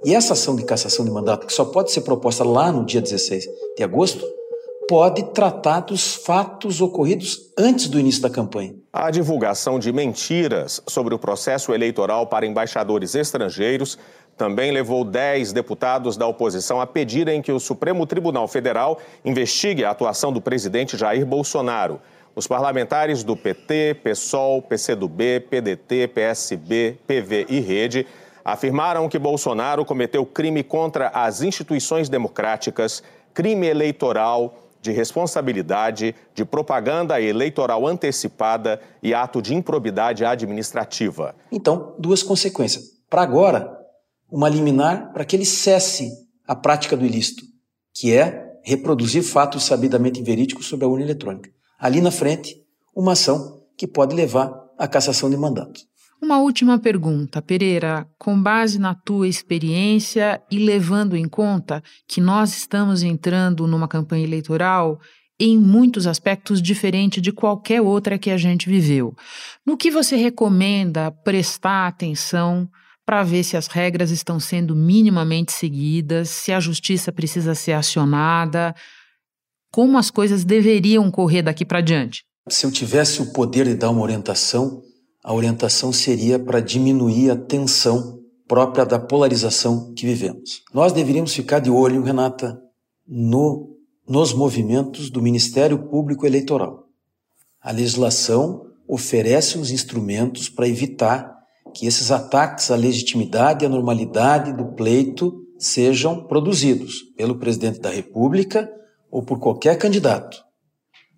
E 0.03 0.13
essa 0.13 0.33
ação 0.33 0.55
de 0.55 0.63
cassação 0.63 1.03
de 1.03 1.11
mandato, 1.11 1.47
que 1.47 1.53
só 1.53 1.65
pode 1.65 1.91
ser 1.91 2.01
proposta 2.01 2.43
lá 2.43 2.71
no 2.71 2.85
dia 2.85 3.01
16 3.01 3.45
de 3.77 3.83
agosto, 3.83 4.23
pode 4.87 5.23
tratar 5.33 5.79
dos 5.79 6.13
fatos 6.13 6.79
ocorridos 6.79 7.51
antes 7.57 7.87
do 7.87 7.99
início 7.99 8.21
da 8.21 8.29
campanha. 8.29 8.75
A 8.93 9.09
divulgação 9.09 9.79
de 9.79 9.91
mentiras 9.91 10.81
sobre 10.87 11.15
o 11.15 11.19
processo 11.19 11.73
eleitoral 11.73 12.27
para 12.27 12.45
embaixadores 12.45 13.15
estrangeiros 13.15 13.97
também 14.37 14.71
levou 14.71 15.03
10 15.03 15.53
deputados 15.53 16.17
da 16.17 16.27
oposição 16.27 16.81
a 16.81 16.87
pedirem 16.87 17.41
que 17.41 17.51
o 17.51 17.59
Supremo 17.59 18.05
Tribunal 18.05 18.47
Federal 18.47 18.99
investigue 19.23 19.85
a 19.85 19.91
atuação 19.91 20.31
do 20.31 20.41
presidente 20.41 20.97
Jair 20.97 21.25
Bolsonaro. 21.25 22.01
Os 22.35 22.45
parlamentares 22.45 23.23
do 23.23 23.35
PT, 23.35 24.01
PSOL, 24.03 24.61
PCdoB, 24.61 25.39
PDT, 25.49 26.09
PSB, 26.09 26.97
PV 27.07 27.45
e 27.47 27.59
Rede 27.61 28.05
afirmaram 28.43 29.07
que 29.07 29.17
Bolsonaro 29.17 29.85
cometeu 29.85 30.25
crime 30.25 30.61
contra 30.61 31.07
as 31.07 31.41
instituições 31.41 32.09
democráticas, 32.09 33.01
crime 33.33 33.67
eleitoral 33.67 34.53
de 34.81 34.91
responsabilidade, 34.91 36.13
de 36.35 36.45
propaganda 36.45 37.19
eleitoral 37.19 37.87
antecipada 37.87 38.79
e 39.01 39.13
ato 39.13 39.41
de 39.41 39.55
improbidade 39.55 40.23
administrativa. 40.23 41.33
Então, 41.51 41.95
duas 41.97 42.21
consequências. 42.21 42.91
Para 43.09 43.23
agora, 43.23 43.84
uma 44.35 44.49
liminar 44.49 45.13
para 45.13 45.23
que 45.23 45.33
ele 45.33 45.45
cesse 45.45 46.11
a 46.45 46.53
prática 46.53 46.97
do 46.97 47.05
ilícito, 47.05 47.45
que 47.93 48.11
é 48.11 48.59
reproduzir 48.65 49.23
fatos 49.23 49.63
sabidamente 49.63 50.19
inverídicos 50.19 50.65
sobre 50.65 50.83
a 50.83 50.89
urna 50.89 51.05
eletrônica. 51.05 51.49
Ali 51.79 52.01
na 52.01 52.11
frente, 52.11 52.53
uma 52.93 53.13
ação 53.13 53.61
que 53.77 53.87
pode 53.87 54.13
levar 54.13 54.53
à 54.77 54.89
cassação 54.89 55.29
de 55.29 55.37
mandato. 55.37 55.79
Uma 56.21 56.39
última 56.39 56.77
pergunta, 56.77 57.41
Pereira. 57.41 58.05
Com 58.19 58.41
base 58.41 58.77
na 58.77 58.93
tua 58.93 59.25
experiência 59.25 60.41
e 60.51 60.59
levando 60.59 61.15
em 61.15 61.29
conta 61.29 61.81
que 62.05 62.19
nós 62.19 62.57
estamos 62.57 63.03
entrando 63.03 63.65
numa 63.65 63.87
campanha 63.87 64.25
eleitoral 64.25 64.99
em 65.39 65.57
muitos 65.57 66.05
aspectos 66.05 66.61
diferente 66.61 67.21
de 67.21 67.31
qualquer 67.31 67.81
outra 67.81 68.17
que 68.17 68.29
a 68.29 68.37
gente 68.37 68.67
viveu, 68.67 69.15
no 69.65 69.77
que 69.77 69.89
você 69.89 70.17
recomenda 70.17 71.09
prestar 71.09 71.87
atenção 71.87 72.69
para 73.05 73.23
ver 73.23 73.43
se 73.43 73.55
as 73.55 73.67
regras 73.67 74.09
estão 74.09 74.39
sendo 74.39 74.75
minimamente 74.75 75.51
seguidas, 75.51 76.29
se 76.29 76.51
a 76.51 76.59
justiça 76.59 77.11
precisa 77.11 77.53
ser 77.53 77.73
acionada, 77.73 78.73
como 79.71 79.97
as 79.97 80.09
coisas 80.09 80.43
deveriam 80.43 81.11
correr 81.11 81.43
daqui 81.43 81.63
para 81.63 81.81
diante? 81.81 82.23
Se 82.49 82.65
eu 82.65 82.71
tivesse 82.71 83.21
o 83.21 83.31
poder 83.33 83.65
de 83.65 83.75
dar 83.75 83.89
uma 83.89 84.01
orientação, 84.01 84.81
a 85.23 85.33
orientação 85.33 85.91
seria 85.91 86.39
para 86.39 86.59
diminuir 86.59 87.29
a 87.29 87.35
tensão 87.35 88.19
própria 88.47 88.85
da 88.85 88.99
polarização 88.99 89.93
que 89.93 90.05
vivemos. 90.05 90.61
Nós 90.73 90.93
deveríamos 90.93 91.33
ficar 91.33 91.59
de 91.59 91.69
olho, 91.69 92.03
Renata, 92.03 92.59
no, 93.07 93.75
nos 94.07 94.33
movimentos 94.33 95.09
do 95.09 95.21
Ministério 95.21 95.89
Público 95.89 96.25
Eleitoral. 96.25 96.87
A 97.61 97.71
legislação 97.71 98.67
oferece 98.87 99.57
os 99.57 99.71
instrumentos 99.71 100.47
para 100.47 100.67
evitar 100.67 101.34
que 101.75 101.85
esses 101.85 102.09
ataques 102.09 102.71
à 102.71 102.75
legitimidade 102.75 103.63
e 103.63 103.67
à 103.67 103.69
normalidade 103.69 104.53
do 104.53 104.73
pleito 104.73 105.43
sejam 105.59 106.25
produzidos 106.25 107.01
pelo 107.15 107.37
presidente 107.37 107.79
da 107.79 107.89
República 107.89 108.69
ou 109.11 109.21
por 109.21 109.37
qualquer 109.39 109.77
candidato. 109.77 110.37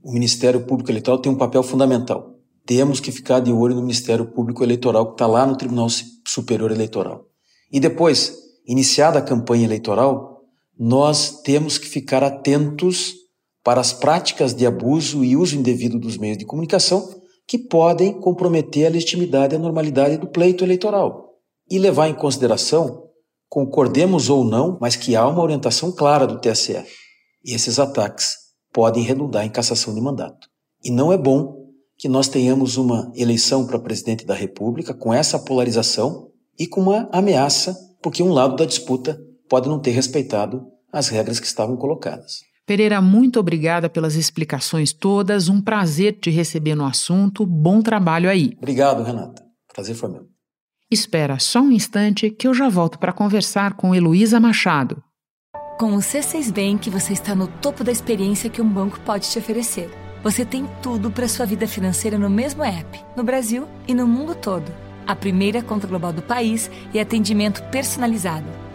O 0.04 0.12
Ministério 0.12 0.66
Público 0.66 0.92
Eleitoral 0.92 1.20
tem 1.20 1.32
um 1.32 1.38
papel 1.38 1.64
fundamental 1.64 2.38
temos 2.68 3.00
que 3.00 3.14
ficar 3.14 3.40
de 3.40 3.52
olho 3.52 3.74
no 3.74 3.82
Ministério 3.82 4.26
Público 4.26 4.62
Eleitoral 4.62 5.06
que 5.08 5.14
está 5.14 5.26
lá 5.26 5.48
no 5.48 5.56
Tribunal 5.56 5.88
Superior 6.28 6.70
Eleitoral. 6.70 7.26
E 7.72 7.80
depois, 7.80 8.36
iniciada 8.68 9.20
a 9.20 9.22
campanha 9.22 9.64
eleitoral, 9.64 10.42
nós 10.78 11.42
temos 11.42 11.78
que 11.78 11.88
ficar 11.88 12.24
atentos 12.24 13.14
para 13.64 13.80
as 13.80 13.94
práticas 13.94 14.54
de 14.54 14.66
abuso 14.66 15.24
e 15.24 15.38
uso 15.38 15.56
indevido 15.56 15.98
dos 15.98 16.18
meios 16.18 16.38
de 16.38 16.46
comunicação 16.46 17.10
que 17.48 17.58
podem 17.58 18.20
comprometer 18.20 18.86
a 18.86 18.90
legitimidade 18.90 19.56
e 19.56 19.58
a 19.58 19.60
normalidade 19.60 20.18
do 20.18 20.28
pleito 20.28 20.66
eleitoral. 20.66 21.36
E 21.70 21.80
levar 21.80 22.10
em 22.10 22.14
consideração, 22.14 23.10
concordemos 23.50 24.30
ou 24.30 24.44
não, 24.44 24.78
mas 24.82 24.96
que 24.96 25.16
há 25.16 25.26
uma 25.26 25.42
orientação 25.42 25.92
clara 25.92 26.28
do 26.28 26.40
TSE. 26.40 26.84
E 27.46 27.54
esses 27.54 27.80
ataques 27.80 28.36
podem 28.74 29.04
redundar 29.04 29.46
em 29.46 29.50
cassação 29.50 29.96
de 29.96 30.02
mandato. 30.02 30.48
E 30.84 30.92
não 30.92 31.12
é 31.12 31.18
bom 31.18 31.68
que 31.98 32.10
nós 32.10 32.28
tenhamos 32.28 32.78
uma 32.78 33.12
eleição 33.16 33.66
para 33.66 33.80
presidente 33.80 34.26
da 34.26 34.36
República 34.36 34.94
com 34.94 35.14
essa 35.14 35.40
polarização 35.40 36.30
e 36.60 36.68
com 36.68 36.82
uma 36.82 37.10
ameaça, 37.12 37.76
porque 38.02 38.22
um 38.22 38.32
lado 38.32 38.56
da 38.56 38.66
disputa 38.66 39.20
pode 39.50 39.68
não 39.68 39.80
ter 39.80 39.92
respeitado 39.92 40.68
as 40.92 41.08
regras 41.08 41.40
que 41.40 41.48
estavam 41.48 41.78
colocadas. 41.78 42.42
Pereira, 42.68 43.02
muito 43.02 43.40
obrigada 43.40 43.90
pelas 43.90 44.16
explicações 44.16 44.94
todas. 44.94 45.50
Um 45.50 45.60
prazer 45.60 46.20
te 46.20 46.30
receber 46.30 46.76
no 46.76 46.86
assunto. 46.86 47.46
Bom 47.46 47.82
trabalho 47.82 48.30
aí. 48.30 48.54
Obrigado, 48.58 49.02
Renata. 49.02 49.44
Prazer 49.74 49.96
foi 49.96 50.10
meu. 50.10 50.28
Espera 50.92 51.40
só 51.40 51.62
um 51.62 51.72
instante 51.72 52.30
que 52.30 52.48
eu 52.48 52.54
já 52.54 52.70
volto 52.70 53.00
para 53.00 53.14
conversar 53.14 53.74
com 53.74 53.96
Heloísa 53.96 54.40
Machado. 54.40 55.02
Com 55.80 55.94
o 55.94 56.00
C6 56.00 56.52
Bank, 56.52 56.90
você 56.90 57.14
está 57.14 57.34
no 57.34 57.48
topo 57.48 57.84
da 57.84 57.92
experiência 57.92 58.50
que 58.50 58.62
um 58.62 58.70
banco 58.70 59.00
pode 59.00 59.30
te 59.30 59.40
oferecer 59.40 59.90
você 60.24 60.44
tem 60.44 60.68
tudo 60.82 61.12
para 61.12 61.28
sua 61.28 61.46
vida 61.46 61.68
financeira 61.68 62.18
no 62.18 62.30
mesmo 62.30 62.64
app, 62.64 63.00
no 63.16 63.24
Brasil 63.24 63.68
e 63.88 63.94
no 63.94 64.08
mundo 64.08 64.36
todo. 64.36 64.70
a 65.06 65.16
primeira 65.16 65.62
conta 65.62 65.88
global 65.88 66.12
do 66.12 66.22
país 66.22 66.70
e 66.94 67.00
atendimento 67.00 67.64
personalizado, 67.72 68.46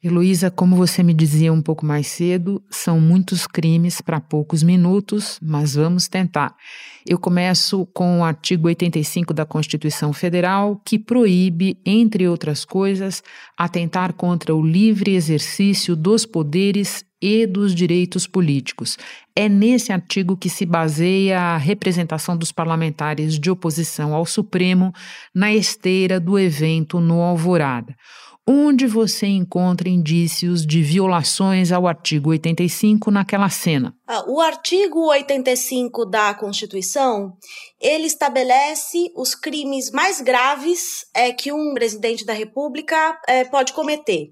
Heloísa, 0.00 0.48
como 0.48 0.76
você 0.76 1.02
me 1.02 1.12
dizia 1.12 1.52
um 1.52 1.60
pouco 1.60 1.84
mais 1.84 2.06
cedo, 2.06 2.62
são 2.70 3.00
muitos 3.00 3.48
crimes 3.48 4.00
para 4.00 4.20
poucos 4.20 4.62
minutos, 4.62 5.40
mas 5.42 5.74
vamos 5.74 6.06
tentar. 6.06 6.54
Eu 7.04 7.18
começo 7.18 7.84
com 7.86 8.20
o 8.20 8.24
artigo 8.24 8.68
85 8.68 9.34
da 9.34 9.44
Constituição 9.44 10.12
Federal, 10.12 10.80
que 10.84 11.00
proíbe, 11.00 11.80
entre 11.84 12.28
outras 12.28 12.64
coisas, 12.64 13.24
atentar 13.56 14.12
contra 14.12 14.54
o 14.54 14.64
livre 14.64 15.16
exercício 15.16 15.96
dos 15.96 16.24
poderes 16.24 17.04
e 17.20 17.44
dos 17.44 17.74
direitos 17.74 18.24
políticos. 18.24 18.96
É 19.34 19.48
nesse 19.48 19.92
artigo 19.92 20.36
que 20.36 20.48
se 20.48 20.64
baseia 20.64 21.40
a 21.40 21.56
representação 21.56 22.36
dos 22.36 22.52
parlamentares 22.52 23.36
de 23.36 23.50
oposição 23.50 24.14
ao 24.14 24.24
Supremo 24.24 24.92
na 25.34 25.52
esteira 25.52 26.20
do 26.20 26.38
evento 26.38 27.00
no 27.00 27.20
Alvorada 27.20 27.96
onde 28.50 28.86
você 28.86 29.26
encontra 29.26 29.90
indícios 29.90 30.64
de 30.64 30.80
violações 30.80 31.70
ao 31.70 31.86
artigo 31.86 32.30
85 32.30 33.10
naquela 33.10 33.50
cena. 33.50 33.94
Ah, 34.06 34.24
o 34.26 34.40
artigo 34.40 35.06
85 35.08 36.06
da 36.06 36.32
Constituição, 36.32 37.36
ele 37.78 38.06
estabelece 38.06 39.12
os 39.14 39.34
crimes 39.34 39.90
mais 39.90 40.22
graves 40.22 41.04
é, 41.12 41.30
que 41.30 41.52
um 41.52 41.74
presidente 41.74 42.24
da 42.24 42.32
República 42.32 43.20
é, 43.28 43.44
pode 43.44 43.74
cometer. 43.74 44.28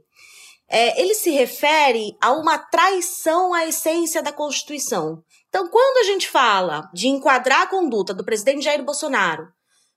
É, 0.67 0.99
ele 0.99 1.15
se 1.15 1.31
refere 1.31 2.17
a 2.19 2.33
uma 2.33 2.57
traição 2.57 3.53
à 3.53 3.67
essência 3.67 4.23
da 4.23 4.33
Constituição. 4.33 5.23
Então, 5.51 5.69
quando 5.69 5.99
a 5.99 6.05
gente 6.05 6.27
fala 6.27 6.89
de 6.95 7.07
enquadrar 7.09 7.63
a 7.63 7.67
conduta 7.67 8.15
do 8.15 8.25
presidente 8.25 8.65
Jair 8.65 8.83
Bolsonaro 8.83 9.47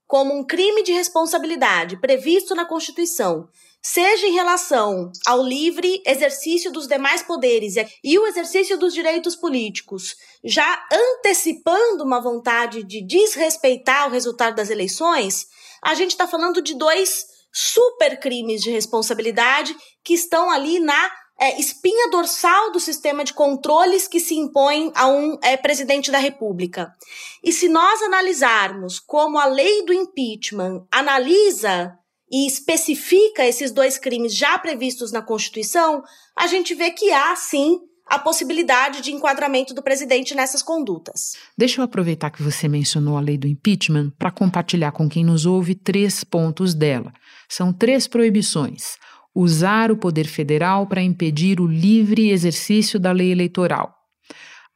como 0.06 0.36
um 0.36 0.44
crime 0.44 0.84
de 0.84 0.92
responsabilidade 0.92 2.02
previsto 2.02 2.54
na 2.54 2.66
Constituição 2.66 3.48
seja 3.82 4.28
em 4.28 4.34
relação 4.34 5.12
ao 5.26 5.42
livre 5.42 6.02
exercício 6.06 6.72
dos 6.72 6.88
demais 6.88 7.24
poderes 7.24 7.76
e 8.04 8.20
o 8.20 8.28
exercício 8.28 8.78
dos 8.78 8.94
direitos 8.94 9.36
políticos, 9.36 10.16
já 10.44 10.86
antecipando 10.92 12.04
uma 12.04 12.22
vontade 12.22 12.84
de 12.84 13.02
desrespeitar 13.02 14.08
o 14.08 14.12
resultado 14.12 14.56
das 14.56 14.70
eleições, 14.70 15.48
a 15.82 15.94
gente 15.96 16.12
está 16.12 16.28
falando 16.28 16.62
de 16.62 16.76
dois 16.76 17.26
super 17.52 18.20
crimes 18.20 18.62
de 18.62 18.70
responsabilidade 18.70 19.76
que 20.04 20.14
estão 20.14 20.50
ali 20.50 20.80
na 20.80 21.12
é, 21.40 21.58
espinha 21.60 22.10
dorsal 22.10 22.72
do 22.72 22.80
sistema 22.80 23.24
de 23.24 23.34
controles 23.34 24.08
que 24.08 24.20
se 24.20 24.36
impõe 24.36 24.92
a 24.94 25.08
um 25.08 25.38
é, 25.42 25.56
presidente 25.56 26.12
da 26.12 26.18
República. 26.18 26.94
E 27.42 27.54
se 27.54 27.70
nós 27.70 28.02
analisarmos 28.02 29.00
como 29.00 29.40
a 29.40 29.46
lei 29.46 29.86
do 29.86 29.94
impeachment 29.94 30.86
analisa 30.92 31.98
e 32.32 32.46
especifica 32.46 33.46
esses 33.46 33.72
dois 33.72 33.98
crimes 33.98 34.36
já 34.36 34.58
previstos 34.60 35.12
na 35.12 35.22
Constituição, 35.22 36.04
a 36.38 36.48
gente 36.48 36.76
vê 36.76 36.92
que 36.92 37.12
há 37.12 37.36
sim 37.36 37.80
a 38.06 38.18
possibilidade 38.18 39.02
de 39.02 39.12
enquadramento 39.12 39.74
do 39.74 39.84
presidente 39.84 40.34
nessas 40.34 40.64
condutas. 40.64 41.34
Deixa 41.58 41.80
eu 41.80 41.86
aproveitar 41.86 42.32
que 42.32 42.42
você 42.42 42.68
mencionou 42.68 43.16
a 43.18 43.22
lei 43.22 43.38
do 43.38 43.48
impeachment 43.48 44.12
para 44.18 44.32
compartilhar 44.32 44.92
com 44.92 45.08
quem 45.08 45.24
nos 45.24 45.46
ouve 45.46 45.76
três 45.76 46.24
pontos 46.24 46.74
dela. 46.74 47.14
São 47.48 47.72
três 47.72 48.08
proibições: 48.08 48.98
usar 49.34 49.92
o 49.92 49.98
poder 49.98 50.28
federal 50.28 50.88
para 50.88 51.04
impedir 51.04 51.62
o 51.62 51.68
livre 51.68 52.32
exercício 52.32 53.00
da 53.00 53.12
lei 53.12 53.32
eleitoral, 53.32 53.94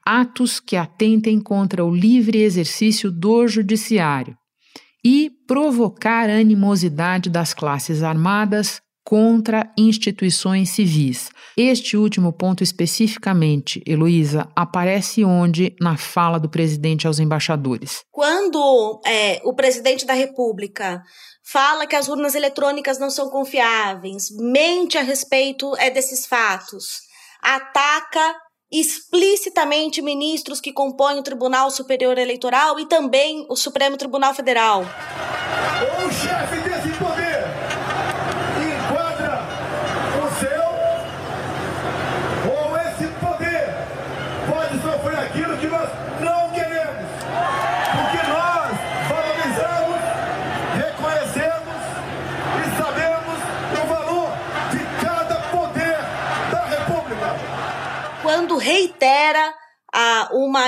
atos 0.06 0.60
que 0.60 0.76
atentem 0.76 1.42
contra 1.42 1.84
o 1.84 1.94
livre 1.94 2.40
exercício 2.42 3.12
do 3.12 3.48
judiciário 3.48 4.38
e 5.04 5.30
provocar 5.48 6.30
animosidade 6.30 7.30
das 7.30 7.54
classes 7.54 8.04
armadas 8.04 8.82
contra 9.04 9.70
instituições 9.78 10.70
civis. 10.70 11.30
Este 11.58 11.98
último 11.98 12.32
ponto 12.32 12.64
especificamente, 12.64 13.84
Heloísa, 13.86 14.48
aparece 14.56 15.24
onde 15.24 15.76
na 15.80 15.98
fala 15.98 16.40
do 16.40 16.50
presidente 16.50 17.06
aos 17.06 17.20
embaixadores? 17.20 18.04
Quando 18.10 19.02
é, 19.06 19.42
o 19.44 19.54
presidente 19.54 20.06
da 20.06 20.14
República 20.14 21.04
fala 21.44 21.86
que 21.86 21.96
as 21.96 22.08
urnas 22.08 22.34
eletrônicas 22.34 22.98
não 22.98 23.10
são 23.10 23.30
confiáveis, 23.30 24.30
mente 24.32 24.98
a 24.98 25.02
respeito 25.02 25.76
é, 25.78 25.90
desses 25.90 26.26
fatos, 26.26 27.02
ataca 27.42 28.36
explicitamente 28.74 30.02
ministros 30.02 30.60
que 30.60 30.74
compõem 30.74 31.20
o 31.20 31.24
Tribunal 31.24 31.70
Superior 31.70 32.18
Eleitoral 32.18 32.80
e 32.80 32.88
também 32.88 33.46
o 33.48 33.56
Supremo 33.56 33.96
Tribunal 33.98 34.34
Federal. 34.34 34.84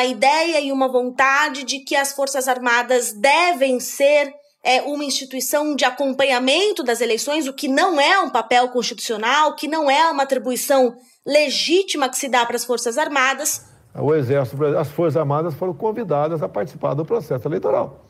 Uma 0.06 0.12
ideia 0.12 0.62
e 0.62 0.72
uma 0.72 0.88
vontade 0.88 1.64
de 1.64 1.80
que 1.80 1.96
as 1.96 2.14
Forças 2.14 2.48
Armadas 2.48 3.12
devem 3.12 3.80
ser 3.80 4.32
é, 4.64 4.82
uma 4.84 5.04
instituição 5.04 5.76
de 5.76 5.84
acompanhamento 5.84 6.84
das 6.84 7.02
eleições, 7.02 7.48
o 7.48 7.54
que 7.54 7.68
não 7.68 8.00
é 8.00 8.20
um 8.20 8.30
papel 8.30 8.70
constitucional, 8.70 9.56
que 9.56 9.68
não 9.68 9.90
é 9.90 10.10
uma 10.12 10.24
atribuição 10.24 10.96
legítima 11.26 12.08
que 12.08 12.18
se 12.18 12.30
dá 12.30 12.46
para 12.46 12.56
as 12.56 12.64
Forças 12.64 12.98
Armadas. 13.00 13.66
O 13.96 14.14
Exército, 14.14 14.64
as 14.78 14.90
Forças 14.90 15.18
Armadas 15.18 15.56
foram 15.56 15.74
convidadas 15.74 16.44
a 16.44 16.50
participar 16.50 16.94
do 16.94 17.06
processo 17.06 17.48
eleitoral. 17.48 18.06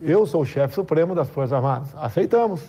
Eu 0.00 0.26
sou 0.26 0.42
o 0.42 0.46
chefe 0.46 0.74
supremo 0.74 1.14
das 1.14 1.28
Forças 1.28 1.52
Armadas. 1.52 1.88
Aceitamos 1.96 2.60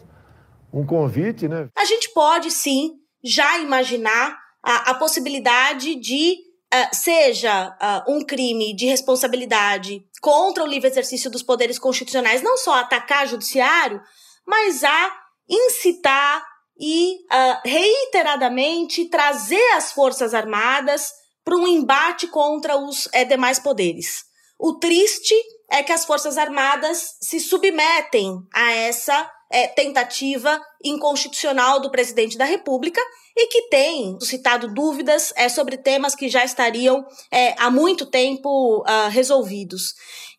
um 0.71 0.86
convite, 0.86 1.47
né? 1.47 1.69
A 1.77 1.86
gente 1.86 2.12
pode 2.13 2.51
sim 2.51 2.91
já 3.23 3.58
imaginar 3.60 4.38
a, 4.62 4.91
a 4.91 4.93
possibilidade 4.95 5.95
de 5.95 6.53
uh, 6.73 6.95
seja 6.95 7.69
uh, 7.69 8.12
um 8.12 8.23
crime 8.23 8.75
de 8.75 8.86
responsabilidade 8.86 10.03
contra 10.21 10.63
o 10.63 10.67
livre 10.67 10.89
exercício 10.89 11.29
dos 11.29 11.43
poderes 11.43 11.77
constitucionais, 11.77 12.41
não 12.41 12.57
só 12.57 12.75
atacar 12.75 13.27
judiciário, 13.27 14.01
mas 14.45 14.83
a 14.83 15.17
incitar 15.47 16.45
e 16.79 17.15
uh, 17.15 17.62
reiteradamente 17.63 19.05
trazer 19.05 19.71
as 19.75 19.91
Forças 19.91 20.33
Armadas 20.33 21.12
para 21.43 21.55
um 21.55 21.67
embate 21.67 22.27
contra 22.27 22.77
os 22.77 23.07
é, 23.12 23.23
demais 23.23 23.59
poderes. 23.59 24.25
O 24.57 24.75
triste 24.75 25.36
é 25.69 25.83
que 25.83 25.91
as 25.91 26.05
Forças 26.05 26.38
Armadas 26.38 27.17
se 27.21 27.39
submetem 27.39 28.38
a 28.53 28.71
essa 28.71 29.29
é, 29.54 29.68
tentativa 29.68 30.60
inconstitucional 30.84 31.80
do 31.80 31.92
presidente 31.92 32.36
da 32.36 32.44
República 32.44 33.00
e 33.38 33.46
que 33.46 33.70
tem 33.70 34.18
suscitado 34.20 34.74
dúvidas 34.74 35.32
é, 35.36 35.48
sobre 35.48 35.78
temas 35.78 36.16
que 36.16 36.28
já 36.28 36.44
estariam 36.44 37.06
é, 37.32 37.54
há 37.60 37.70
muito 37.70 38.08
tempo 38.08 38.80
uh, 38.80 39.10
resolvidos. 39.10 39.94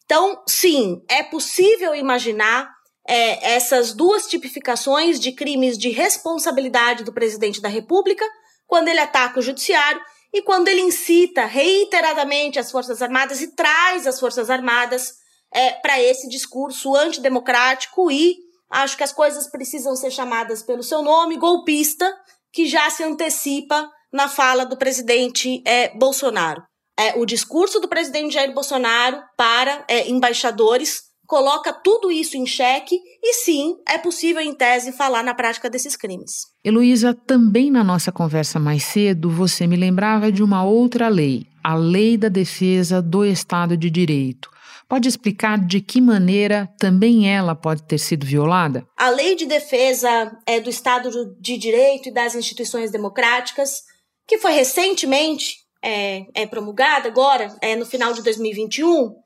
Então, 0.05 0.43
sim, 0.49 1.01
é 1.09 1.23
possível 1.23 1.95
imaginar 1.95 2.69
é, 3.09 3.55
essas 3.55 3.93
duas 3.93 4.27
tipificações 4.27 5.21
de 5.21 5.31
crimes 5.31 5.79
de 5.79 5.91
responsabilidade 5.91 7.05
do 7.05 7.13
presidente 7.13 7.61
da 7.61 7.69
República 7.69 8.25
quando 8.67 8.89
ele 8.89 9.01
ataca 9.01 9.39
o 9.39 9.43
judiciário 9.43 10.01
e 10.33 10.43
quando 10.43 10.67
ele 10.67 10.81
incita 10.81 11.45
reiteradamente 11.45 12.59
as 12.59 12.71
Forças 12.71 13.01
Armadas 13.01 13.41
e 13.41 13.55
traz 13.55 14.09
as 14.09 14.19
Forças 14.19 14.51
Armadas 14.51 15.15
é, 15.53 15.71
para 15.71 16.03
esse 16.03 16.29
discurso 16.29 16.97
antidemocrático 16.97 18.11
e 18.11 18.45
acho 18.83 18.97
que 18.97 19.05
as 19.05 19.13
coisas 19.13 19.49
precisam 19.49 19.95
ser 19.95 20.11
chamadas 20.11 20.63
pelo 20.63 20.83
seu 20.83 21.03
nome, 21.03 21.37
golpista, 21.37 22.11
que 22.53 22.67
já 22.67 22.89
se 22.91 23.03
antecipa 23.03 23.89
na 24.13 24.29
fala 24.29 24.65
do 24.65 24.77
presidente 24.77 25.63
é, 25.67 25.97
Bolsonaro. 25.97 26.63
É, 26.99 27.19
o 27.19 27.27
discurso 27.27 27.81
do 27.81 27.89
presidente 27.89 28.35
Jair 28.35 28.55
Bolsonaro 28.55 29.21
para 29.37 29.85
é, 29.89 30.09
embaixadores 30.09 31.03
coloca 31.27 31.73
tudo 31.73 32.11
isso 32.13 32.37
em 32.37 32.47
xeque 32.47 32.97
e 33.23 33.33
sim, 33.35 33.77
é 33.89 33.99
possível 33.99 34.41
em 34.41 34.55
tese 34.55 34.93
falar 34.93 35.25
na 35.25 35.35
prática 35.35 35.69
desses 35.69 35.97
crimes. 35.97 36.47
Heloísa, 36.63 37.15
também 37.15 37.71
na 37.71 37.83
nossa 37.83 38.13
conversa 38.13 38.61
mais 38.61 38.85
cedo, 38.85 39.31
você 39.31 39.67
me 39.67 39.77
lembrava 39.77 40.31
de 40.31 40.43
uma 40.43 40.65
outra 40.65 41.09
lei, 41.09 41.47
a 41.63 41.75
Lei 41.75 42.17
da 42.17 42.29
Defesa 42.29 43.03
do 43.03 43.25
Estado 43.25 43.77
de 43.77 43.91
Direito. 43.91 44.54
Pode 44.95 45.09
explicar 45.09 45.59
de 45.59 45.81
que 45.81 46.01
maneira 46.01 46.73
também 46.79 47.29
ela 47.29 47.57
pode 47.57 47.83
ter 47.83 47.99
sido 47.99 48.25
violada? 48.25 48.87
A 48.97 49.11
Lei 49.11 49.35
de 49.35 49.45
Defesa 49.45 50.31
é, 50.47 50.61
do 50.61 50.71
Estado 50.71 51.35
de 51.41 51.59
Direito 51.59 52.09
e 52.09 52.13
das 52.13 52.37
Instituições 52.37 52.93
Democráticas, 52.93 53.83
que 54.25 54.39
foi 54.39 54.53
recentemente 54.53 55.57
é, 55.83 56.27
é 56.33 56.47
promulgada, 56.47 57.09
agora, 57.09 57.53
é, 57.61 57.75
no 57.75 57.85
final 57.85 58.13
de 58.13 58.23
2021, 58.23 59.17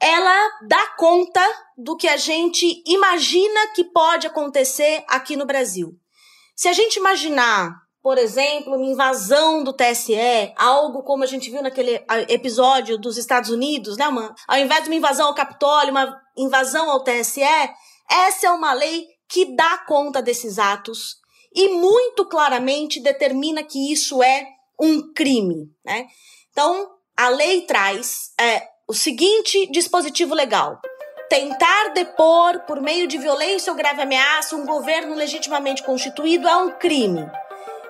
ela 0.00 0.50
dá 0.68 0.94
conta 0.96 1.42
do 1.76 1.96
que 1.96 2.06
a 2.06 2.16
gente 2.16 2.80
imagina 2.86 3.72
que 3.74 3.82
pode 3.82 4.28
acontecer 4.28 5.02
aqui 5.08 5.34
no 5.34 5.44
Brasil. 5.44 5.90
Se 6.54 6.68
a 6.68 6.72
gente 6.72 7.00
imaginar, 7.00 7.74
por 8.04 8.18
exemplo, 8.18 8.76
uma 8.76 8.84
invasão 8.84 9.64
do 9.64 9.72
TSE, 9.72 10.52
algo 10.58 11.02
como 11.02 11.24
a 11.24 11.26
gente 11.26 11.50
viu 11.50 11.62
naquele 11.62 12.04
episódio 12.28 12.98
dos 12.98 13.16
Estados 13.16 13.48
Unidos, 13.48 13.96
né? 13.96 14.06
Uma, 14.06 14.34
ao 14.46 14.58
invés 14.58 14.82
de 14.82 14.90
uma 14.90 14.96
invasão 14.96 15.28
ao 15.28 15.34
Capitólio, 15.34 15.90
uma 15.90 16.20
invasão 16.36 16.90
ao 16.90 17.02
TSE, 17.02 17.40
essa 18.10 18.46
é 18.46 18.50
uma 18.50 18.74
lei 18.74 19.06
que 19.26 19.56
dá 19.56 19.78
conta 19.88 20.20
desses 20.20 20.58
atos 20.58 21.16
e 21.54 21.70
muito 21.70 22.26
claramente 22.26 23.00
determina 23.00 23.62
que 23.62 23.90
isso 23.90 24.22
é 24.22 24.48
um 24.78 25.10
crime, 25.14 25.70
né? 25.82 26.06
Então, 26.50 26.90
a 27.16 27.30
lei 27.30 27.62
traz 27.62 28.34
é, 28.38 28.68
o 28.86 28.92
seguinte 28.92 29.66
dispositivo 29.72 30.34
legal: 30.34 30.78
tentar 31.30 31.94
depor 31.94 32.66
por 32.66 32.82
meio 32.82 33.08
de 33.08 33.16
violência 33.16 33.72
ou 33.72 33.78
grave 33.78 34.02
ameaça 34.02 34.56
um 34.56 34.66
governo 34.66 35.14
legitimamente 35.14 35.82
constituído 35.82 36.46
é 36.46 36.56
um 36.58 36.70
crime. 36.72 37.26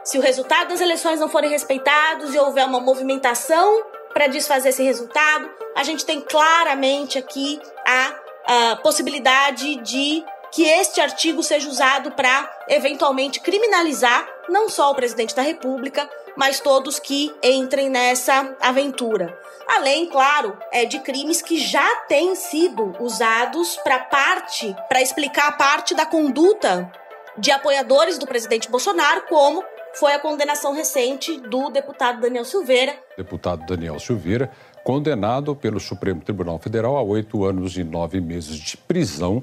Se 0.05 0.19
o 0.19 0.21
resultado 0.21 0.69
das 0.69 0.83
eleições 0.83 1.19
não 1.19 1.31
forem 1.31 1.51
respeitados 1.51 2.35
e 2.35 2.39
houver 2.39 2.67
uma 2.67 2.79
movimentação 2.79 3.83
para 4.13 4.27
desfazer 4.27 4.69
esse 4.69 4.83
resultado, 4.83 5.51
a 5.75 5.83
gente 5.83 6.05
tem 6.05 6.21
claramente 6.21 7.19
aqui 7.19 7.59
a, 7.87 8.15
a 8.47 8.77
possibilidade 8.77 9.77
de 9.77 10.23
que 10.53 10.63
este 10.63 11.01
artigo 11.01 11.43
seja 11.43 11.69
usado 11.69 12.13
para 12.13 12.49
eventualmente 12.69 13.41
criminalizar 13.41 14.29
não 14.49 14.69
só 14.69 14.91
o 14.91 14.95
presidente 14.95 15.35
da 15.35 15.43
República, 15.43 16.09
mas 16.37 16.61
todos 16.61 16.99
que 16.99 17.35
entrem 17.43 17.89
nessa 17.89 18.55
aventura. 18.61 19.37
Além, 19.67 20.07
claro, 20.07 20.57
é 20.71 20.85
de 20.85 21.01
crimes 21.01 21.41
que 21.41 21.59
já 21.59 21.97
têm 22.09 22.35
sido 22.35 22.95
usados 23.01 23.77
para 23.79 24.01
parte, 24.01 24.77
para 24.87 25.01
explicar 25.01 25.57
parte 25.57 25.95
da 25.95 26.05
conduta 26.05 26.93
de 27.39 27.51
apoiadores 27.51 28.19
do 28.19 28.27
presidente 28.27 28.71
Bolsonaro, 28.71 29.23
como 29.23 29.65
foi 29.95 30.13
a 30.13 30.19
condenação 30.19 30.73
recente 30.75 31.41
do 31.41 31.71
deputado 31.71 32.21
Daniel 32.21 32.45
Silveira. 32.45 32.95
Deputado 33.17 33.65
Daniel 33.67 33.99
Silveira, 33.99 34.51
condenado 34.83 35.55
pelo 35.55 35.81
Supremo 35.81 36.21
Tribunal 36.21 36.59
Federal 36.59 36.97
a 36.97 37.03
oito 37.03 37.45
anos 37.45 37.77
e 37.77 37.85
nove 37.85 38.21
meses 38.21 38.57
de 38.57 38.77
prisão 38.77 39.41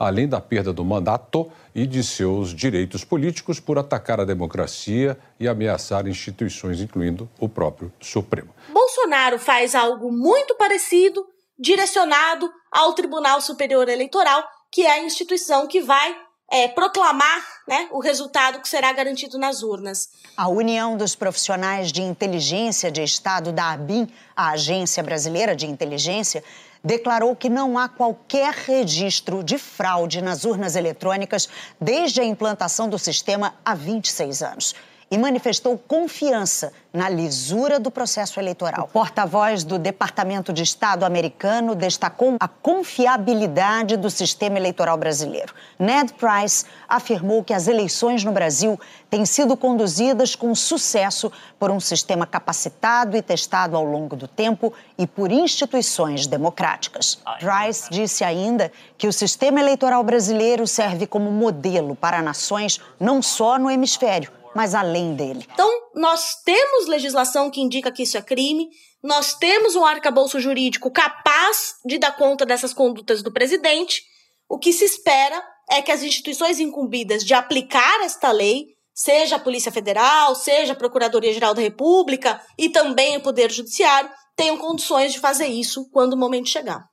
além 0.00 0.26
da 0.26 0.40
perda 0.40 0.72
do 0.72 0.82
mandato 0.82 1.52
e 1.74 1.86
de 1.86 2.02
seus 2.02 2.54
direitos 2.54 3.04
políticos 3.04 3.60
por 3.60 3.78
atacar 3.78 4.18
a 4.18 4.24
democracia 4.24 5.18
e 5.38 5.46
ameaçar 5.46 6.08
instituições, 6.08 6.80
incluindo 6.80 7.28
o 7.38 7.46
próprio 7.46 7.92
Supremo. 8.00 8.48
Bolsonaro 8.72 9.38
faz 9.38 9.74
algo 9.74 10.10
muito 10.10 10.54
parecido, 10.54 11.26
direcionado 11.58 12.50
ao 12.72 12.94
Tribunal 12.94 13.42
Superior 13.42 13.90
Eleitoral, 13.90 14.42
que 14.72 14.86
é 14.86 14.92
a 14.92 15.02
instituição 15.02 15.66
que 15.66 15.82
vai 15.82 16.16
é, 16.50 16.68
proclamar 16.68 17.46
né, 17.66 17.88
o 17.92 18.00
resultado 18.00 18.60
que 18.60 18.68
será 18.68 18.92
garantido 18.92 19.38
nas 19.38 19.62
urnas. 19.62 20.10
A 20.36 20.48
União 20.48 20.96
dos 20.96 21.14
Profissionais 21.14 21.92
de 21.92 22.02
Inteligência 22.02 22.90
de 22.90 23.02
Estado 23.02 23.52
da 23.52 23.70
ABIN, 23.70 24.08
a 24.34 24.50
Agência 24.50 25.02
Brasileira 25.02 25.54
de 25.54 25.66
Inteligência, 25.66 26.42
declarou 26.82 27.36
que 27.36 27.48
não 27.48 27.78
há 27.78 27.88
qualquer 27.88 28.52
registro 28.52 29.44
de 29.44 29.58
fraude 29.58 30.20
nas 30.20 30.44
urnas 30.44 30.74
eletrônicas 30.74 31.48
desde 31.80 32.20
a 32.20 32.24
implantação 32.24 32.88
do 32.88 32.98
sistema 32.98 33.54
há 33.64 33.74
26 33.74 34.42
anos 34.42 34.74
e 35.10 35.18
manifestou 35.18 35.76
confiança 35.76 36.72
na 36.92 37.08
lisura 37.08 37.80
do 37.80 37.90
processo 37.90 38.38
eleitoral. 38.38 38.84
O 38.84 38.88
porta-voz 38.88 39.64
do 39.64 39.78
Departamento 39.78 40.52
de 40.52 40.62
Estado 40.62 41.04
americano 41.04 41.74
destacou 41.74 42.36
a 42.38 42.46
confiabilidade 42.46 43.96
do 43.96 44.08
sistema 44.08 44.56
eleitoral 44.56 44.96
brasileiro. 44.96 45.52
Ned 45.78 46.12
Price 46.14 46.64
afirmou 46.88 47.42
que 47.42 47.52
as 47.52 47.66
eleições 47.66 48.24
no 48.24 48.32
Brasil 48.32 48.78
têm 49.08 49.24
sido 49.24 49.56
conduzidas 49.56 50.34
com 50.34 50.54
sucesso 50.54 51.30
por 51.58 51.70
um 51.70 51.80
sistema 51.80 52.26
capacitado 52.26 53.16
e 53.16 53.22
testado 53.22 53.76
ao 53.76 53.84
longo 53.84 54.14
do 54.14 54.28
tempo 54.28 54.72
e 54.96 55.06
por 55.06 55.32
instituições 55.32 56.26
democráticas. 56.26 57.18
Price 57.38 57.88
disse 57.90 58.22
ainda 58.22 58.70
que 58.96 59.08
o 59.08 59.12
sistema 59.12 59.60
eleitoral 59.60 60.02
brasileiro 60.04 60.66
serve 60.66 61.06
como 61.06 61.30
modelo 61.30 61.96
para 61.96 62.22
nações 62.22 62.80
não 62.98 63.22
só 63.22 63.58
no 63.58 63.70
hemisfério, 63.70 64.30
mas 64.54 64.74
além 64.74 65.14
dele. 65.14 65.46
Então, 65.52 65.70
nós 65.94 66.36
temos 66.44 66.86
legislação 66.86 67.50
que 67.50 67.60
indica 67.60 67.92
que 67.92 68.02
isso 68.02 68.16
é 68.16 68.22
crime, 68.22 68.68
nós 69.02 69.34
temos 69.34 69.74
um 69.76 69.84
arcabouço 69.84 70.38
jurídico 70.40 70.90
capaz 70.90 71.74
de 71.84 71.98
dar 71.98 72.16
conta 72.16 72.44
dessas 72.44 72.74
condutas 72.74 73.22
do 73.22 73.32
presidente. 73.32 74.02
O 74.48 74.58
que 74.58 74.72
se 74.72 74.84
espera 74.84 75.42
é 75.70 75.80
que 75.80 75.92
as 75.92 76.02
instituições 76.02 76.60
incumbidas 76.60 77.24
de 77.24 77.32
aplicar 77.32 78.00
esta 78.02 78.30
lei, 78.30 78.66
seja 78.92 79.36
a 79.36 79.40
Polícia 79.40 79.72
Federal, 79.72 80.34
seja 80.34 80.72
a 80.72 80.76
Procuradoria-Geral 80.76 81.54
da 81.54 81.62
República 81.62 82.42
e 82.58 82.68
também 82.68 83.16
o 83.16 83.22
Poder 83.22 83.50
Judiciário, 83.50 84.10
tenham 84.36 84.58
condições 84.58 85.12
de 85.12 85.20
fazer 85.20 85.46
isso 85.46 85.88
quando 85.90 86.14
o 86.14 86.18
momento 86.18 86.48
chegar. 86.48 86.84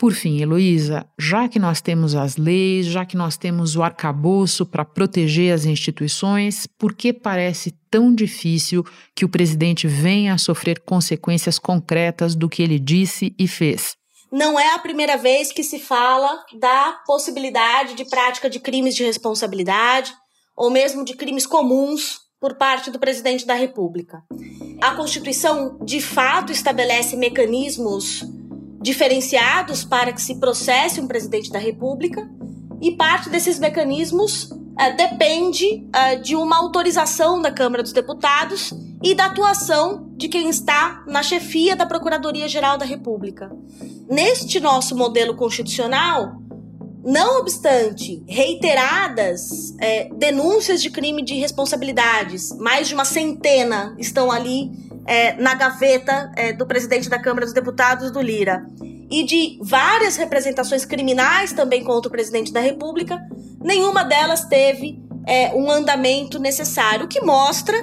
Por 0.00 0.14
fim, 0.14 0.40
Heloísa, 0.40 1.06
já 1.18 1.46
que 1.46 1.58
nós 1.58 1.82
temos 1.82 2.14
as 2.14 2.38
leis, 2.38 2.86
já 2.86 3.04
que 3.04 3.18
nós 3.18 3.36
temos 3.36 3.76
o 3.76 3.82
arcabouço 3.82 4.64
para 4.64 4.82
proteger 4.82 5.52
as 5.52 5.66
instituições, 5.66 6.66
por 6.78 6.94
que 6.94 7.12
parece 7.12 7.70
tão 7.90 8.14
difícil 8.14 8.82
que 9.14 9.26
o 9.26 9.28
presidente 9.28 9.86
venha 9.86 10.32
a 10.32 10.38
sofrer 10.38 10.80
consequências 10.86 11.58
concretas 11.58 12.34
do 12.34 12.48
que 12.48 12.62
ele 12.62 12.78
disse 12.78 13.34
e 13.38 13.46
fez? 13.46 13.94
Não 14.32 14.58
é 14.58 14.72
a 14.72 14.78
primeira 14.78 15.18
vez 15.18 15.52
que 15.52 15.62
se 15.62 15.78
fala 15.78 16.46
da 16.58 16.98
possibilidade 17.06 17.92
de 17.92 18.06
prática 18.06 18.48
de 18.48 18.58
crimes 18.58 18.94
de 18.94 19.04
responsabilidade 19.04 20.14
ou 20.56 20.70
mesmo 20.70 21.04
de 21.04 21.14
crimes 21.14 21.44
comuns 21.44 22.20
por 22.40 22.54
parte 22.54 22.90
do 22.90 22.98
presidente 22.98 23.44
da 23.44 23.52
República. 23.52 24.22
A 24.80 24.94
Constituição, 24.94 25.78
de 25.84 26.00
fato, 26.00 26.50
estabelece 26.50 27.18
mecanismos 27.18 28.24
diferenciados 28.80 29.84
para 29.84 30.12
que 30.12 30.22
se 30.22 30.36
processe 30.36 31.00
um 31.00 31.06
presidente 31.06 31.50
da 31.50 31.58
República, 31.58 32.28
e 32.80 32.92
parte 32.92 33.28
desses 33.28 33.58
mecanismos 33.58 34.44
uh, 34.44 34.96
depende 34.96 35.66
uh, 35.66 36.22
de 36.22 36.34
uma 36.34 36.56
autorização 36.56 37.40
da 37.40 37.52
Câmara 37.52 37.82
dos 37.82 37.92
Deputados 37.92 38.72
e 39.02 39.14
da 39.14 39.26
atuação 39.26 40.08
de 40.16 40.28
quem 40.28 40.48
está 40.48 41.04
na 41.06 41.22
chefia 41.22 41.76
da 41.76 41.84
Procuradoria-Geral 41.84 42.78
da 42.78 42.84
República. 42.84 43.50
Neste 44.08 44.58
nosso 44.60 44.96
modelo 44.96 45.36
constitucional, 45.36 46.40
não 47.04 47.40
obstante 47.40 48.22
reiteradas 48.26 49.74
é, 49.78 50.10
denúncias 50.14 50.82
de 50.82 50.90
crime 50.90 51.22
de 51.22 51.34
responsabilidades, 51.34 52.54
mais 52.58 52.88
de 52.88 52.94
uma 52.94 53.04
centena 53.04 53.94
estão 53.98 54.30
ali 54.30 54.70
é, 55.10 55.34
na 55.34 55.54
gaveta 55.54 56.30
é, 56.36 56.52
do 56.52 56.64
presidente 56.64 57.08
da 57.10 57.18
Câmara 57.18 57.44
dos 57.44 57.52
Deputados, 57.52 58.12
do 58.12 58.22
Lira, 58.22 58.64
e 59.10 59.24
de 59.24 59.58
várias 59.60 60.16
representações 60.16 60.84
criminais 60.84 61.52
também 61.52 61.82
contra 61.82 62.08
o 62.08 62.12
presidente 62.12 62.52
da 62.52 62.60
República, 62.60 63.20
nenhuma 63.60 64.04
delas 64.04 64.44
teve 64.44 65.02
é, 65.26 65.52
um 65.52 65.68
andamento 65.68 66.38
necessário, 66.38 67.06
o 67.06 67.08
que 67.08 67.20
mostra 67.22 67.76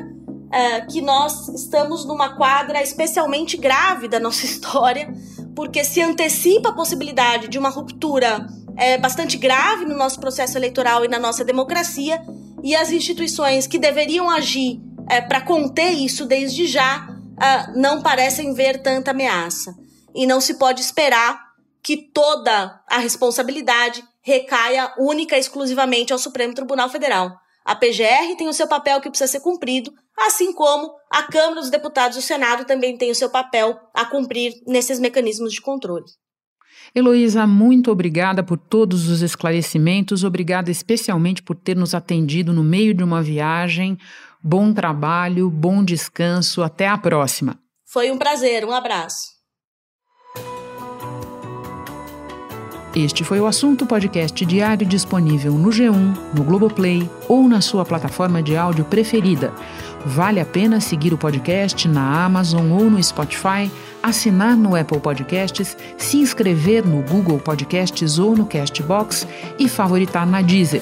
é, 0.49 0.79
que 0.81 1.01
nós 1.01 1.49
estamos 1.49 2.05
numa 2.05 2.37
quadra 2.37 2.81
especialmente 2.81 3.57
grave 3.57 4.07
da 4.07 4.21
nossa 4.21 4.45
história, 4.47 5.13
porque 5.53 5.83
se 5.83 6.01
antecipa 6.01 6.69
a 6.69 6.73
possibilidade 6.73 7.49
de 7.49 7.59
uma 7.59 7.67
ruptura 7.67 8.47
é, 8.77 8.97
bastante 8.97 9.35
grave 9.35 9.83
no 9.83 9.97
nosso 9.97 10.17
processo 10.17 10.57
eleitoral 10.57 11.03
e 11.03 11.09
na 11.09 11.19
nossa 11.19 11.43
democracia, 11.43 12.21
e 12.63 12.73
as 12.73 12.89
instituições 12.89 13.67
que 13.67 13.77
deveriam 13.77 14.29
agir 14.29 14.79
é, 15.09 15.19
para 15.19 15.41
conter 15.41 15.91
isso 15.91 16.25
desde 16.25 16.65
já 16.67 17.16
uh, 17.37 17.79
não 17.79 18.01
parecem 18.01 18.53
ver 18.53 18.81
tanta 18.81 19.11
ameaça. 19.11 19.75
E 20.13 20.25
não 20.25 20.41
se 20.41 20.55
pode 20.55 20.81
esperar 20.81 21.47
que 21.83 21.95
toda 21.95 22.81
a 22.89 22.97
responsabilidade 22.97 24.03
recaia 24.21 24.93
única 24.97 25.37
e 25.37 25.39
exclusivamente 25.39 26.11
ao 26.11 26.19
Supremo 26.19 26.53
Tribunal 26.53 26.89
Federal. 26.89 27.31
A 27.63 27.75
PGR 27.75 28.35
tem 28.37 28.47
o 28.47 28.53
seu 28.53 28.67
papel 28.67 28.99
que 28.99 29.09
precisa 29.09 29.31
ser 29.31 29.41
cumprido, 29.41 29.91
assim 30.17 30.53
como 30.53 30.91
a 31.11 31.23
Câmara 31.23 31.61
dos 31.61 31.69
Deputados 31.69 32.17
e 32.17 32.19
o 32.19 32.23
Senado 32.23 32.65
também 32.65 32.97
tem 32.97 33.11
o 33.11 33.15
seu 33.15 33.29
papel 33.29 33.77
a 33.93 34.05
cumprir 34.05 34.53
nesses 34.65 34.99
mecanismos 34.99 35.53
de 35.53 35.61
controle. 35.61 36.05
Heloísa, 36.95 37.45
muito 37.45 37.91
obrigada 37.91 38.43
por 38.43 38.57
todos 38.57 39.09
os 39.09 39.21
esclarecimentos, 39.21 40.23
obrigada 40.23 40.71
especialmente 40.71 41.43
por 41.43 41.55
ter 41.55 41.75
nos 41.75 41.93
atendido 41.93 42.53
no 42.53 42.63
meio 42.63 42.93
de 42.93 43.03
uma 43.03 43.21
viagem. 43.21 43.97
Bom 44.43 44.73
trabalho, 44.73 45.49
bom 45.49 45.83
descanso, 45.83 46.63
até 46.63 46.87
a 46.87 46.97
próxima. 46.97 47.59
Foi 47.85 48.11
um 48.11 48.17
prazer, 48.17 48.65
um 48.65 48.71
abraço. 48.71 49.37
Este 52.95 53.23
foi 53.23 53.39
o 53.39 53.45
assunto 53.45 53.85
podcast 53.85 54.43
diário 54.43 54.85
disponível 54.85 55.53
no 55.53 55.69
G1, 55.69 56.33
no 56.33 56.43
Globoplay 56.43 57.07
ou 57.27 57.47
na 57.47 57.61
sua 57.61 57.85
plataforma 57.85 58.41
de 58.41 58.57
áudio 58.57 58.85
preferida. 58.85 59.53
Vale 60.05 60.39
a 60.39 60.45
pena 60.45 60.79
seguir 60.79 61.13
o 61.13 61.17
podcast 61.17 61.87
na 61.87 62.25
Amazon 62.25 62.71
ou 62.71 62.89
no 62.89 63.03
Spotify, 63.03 63.71
assinar 64.01 64.57
no 64.57 64.75
Apple 64.75 64.99
Podcasts, 64.99 65.77
se 65.97 66.17
inscrever 66.17 66.85
no 66.87 67.03
Google 67.03 67.39
Podcasts 67.39 68.17
ou 68.17 68.35
no 68.35 68.45
Castbox 68.45 69.27
e 69.59 69.69
favoritar 69.69 70.25
na 70.25 70.41
Deezer. 70.41 70.81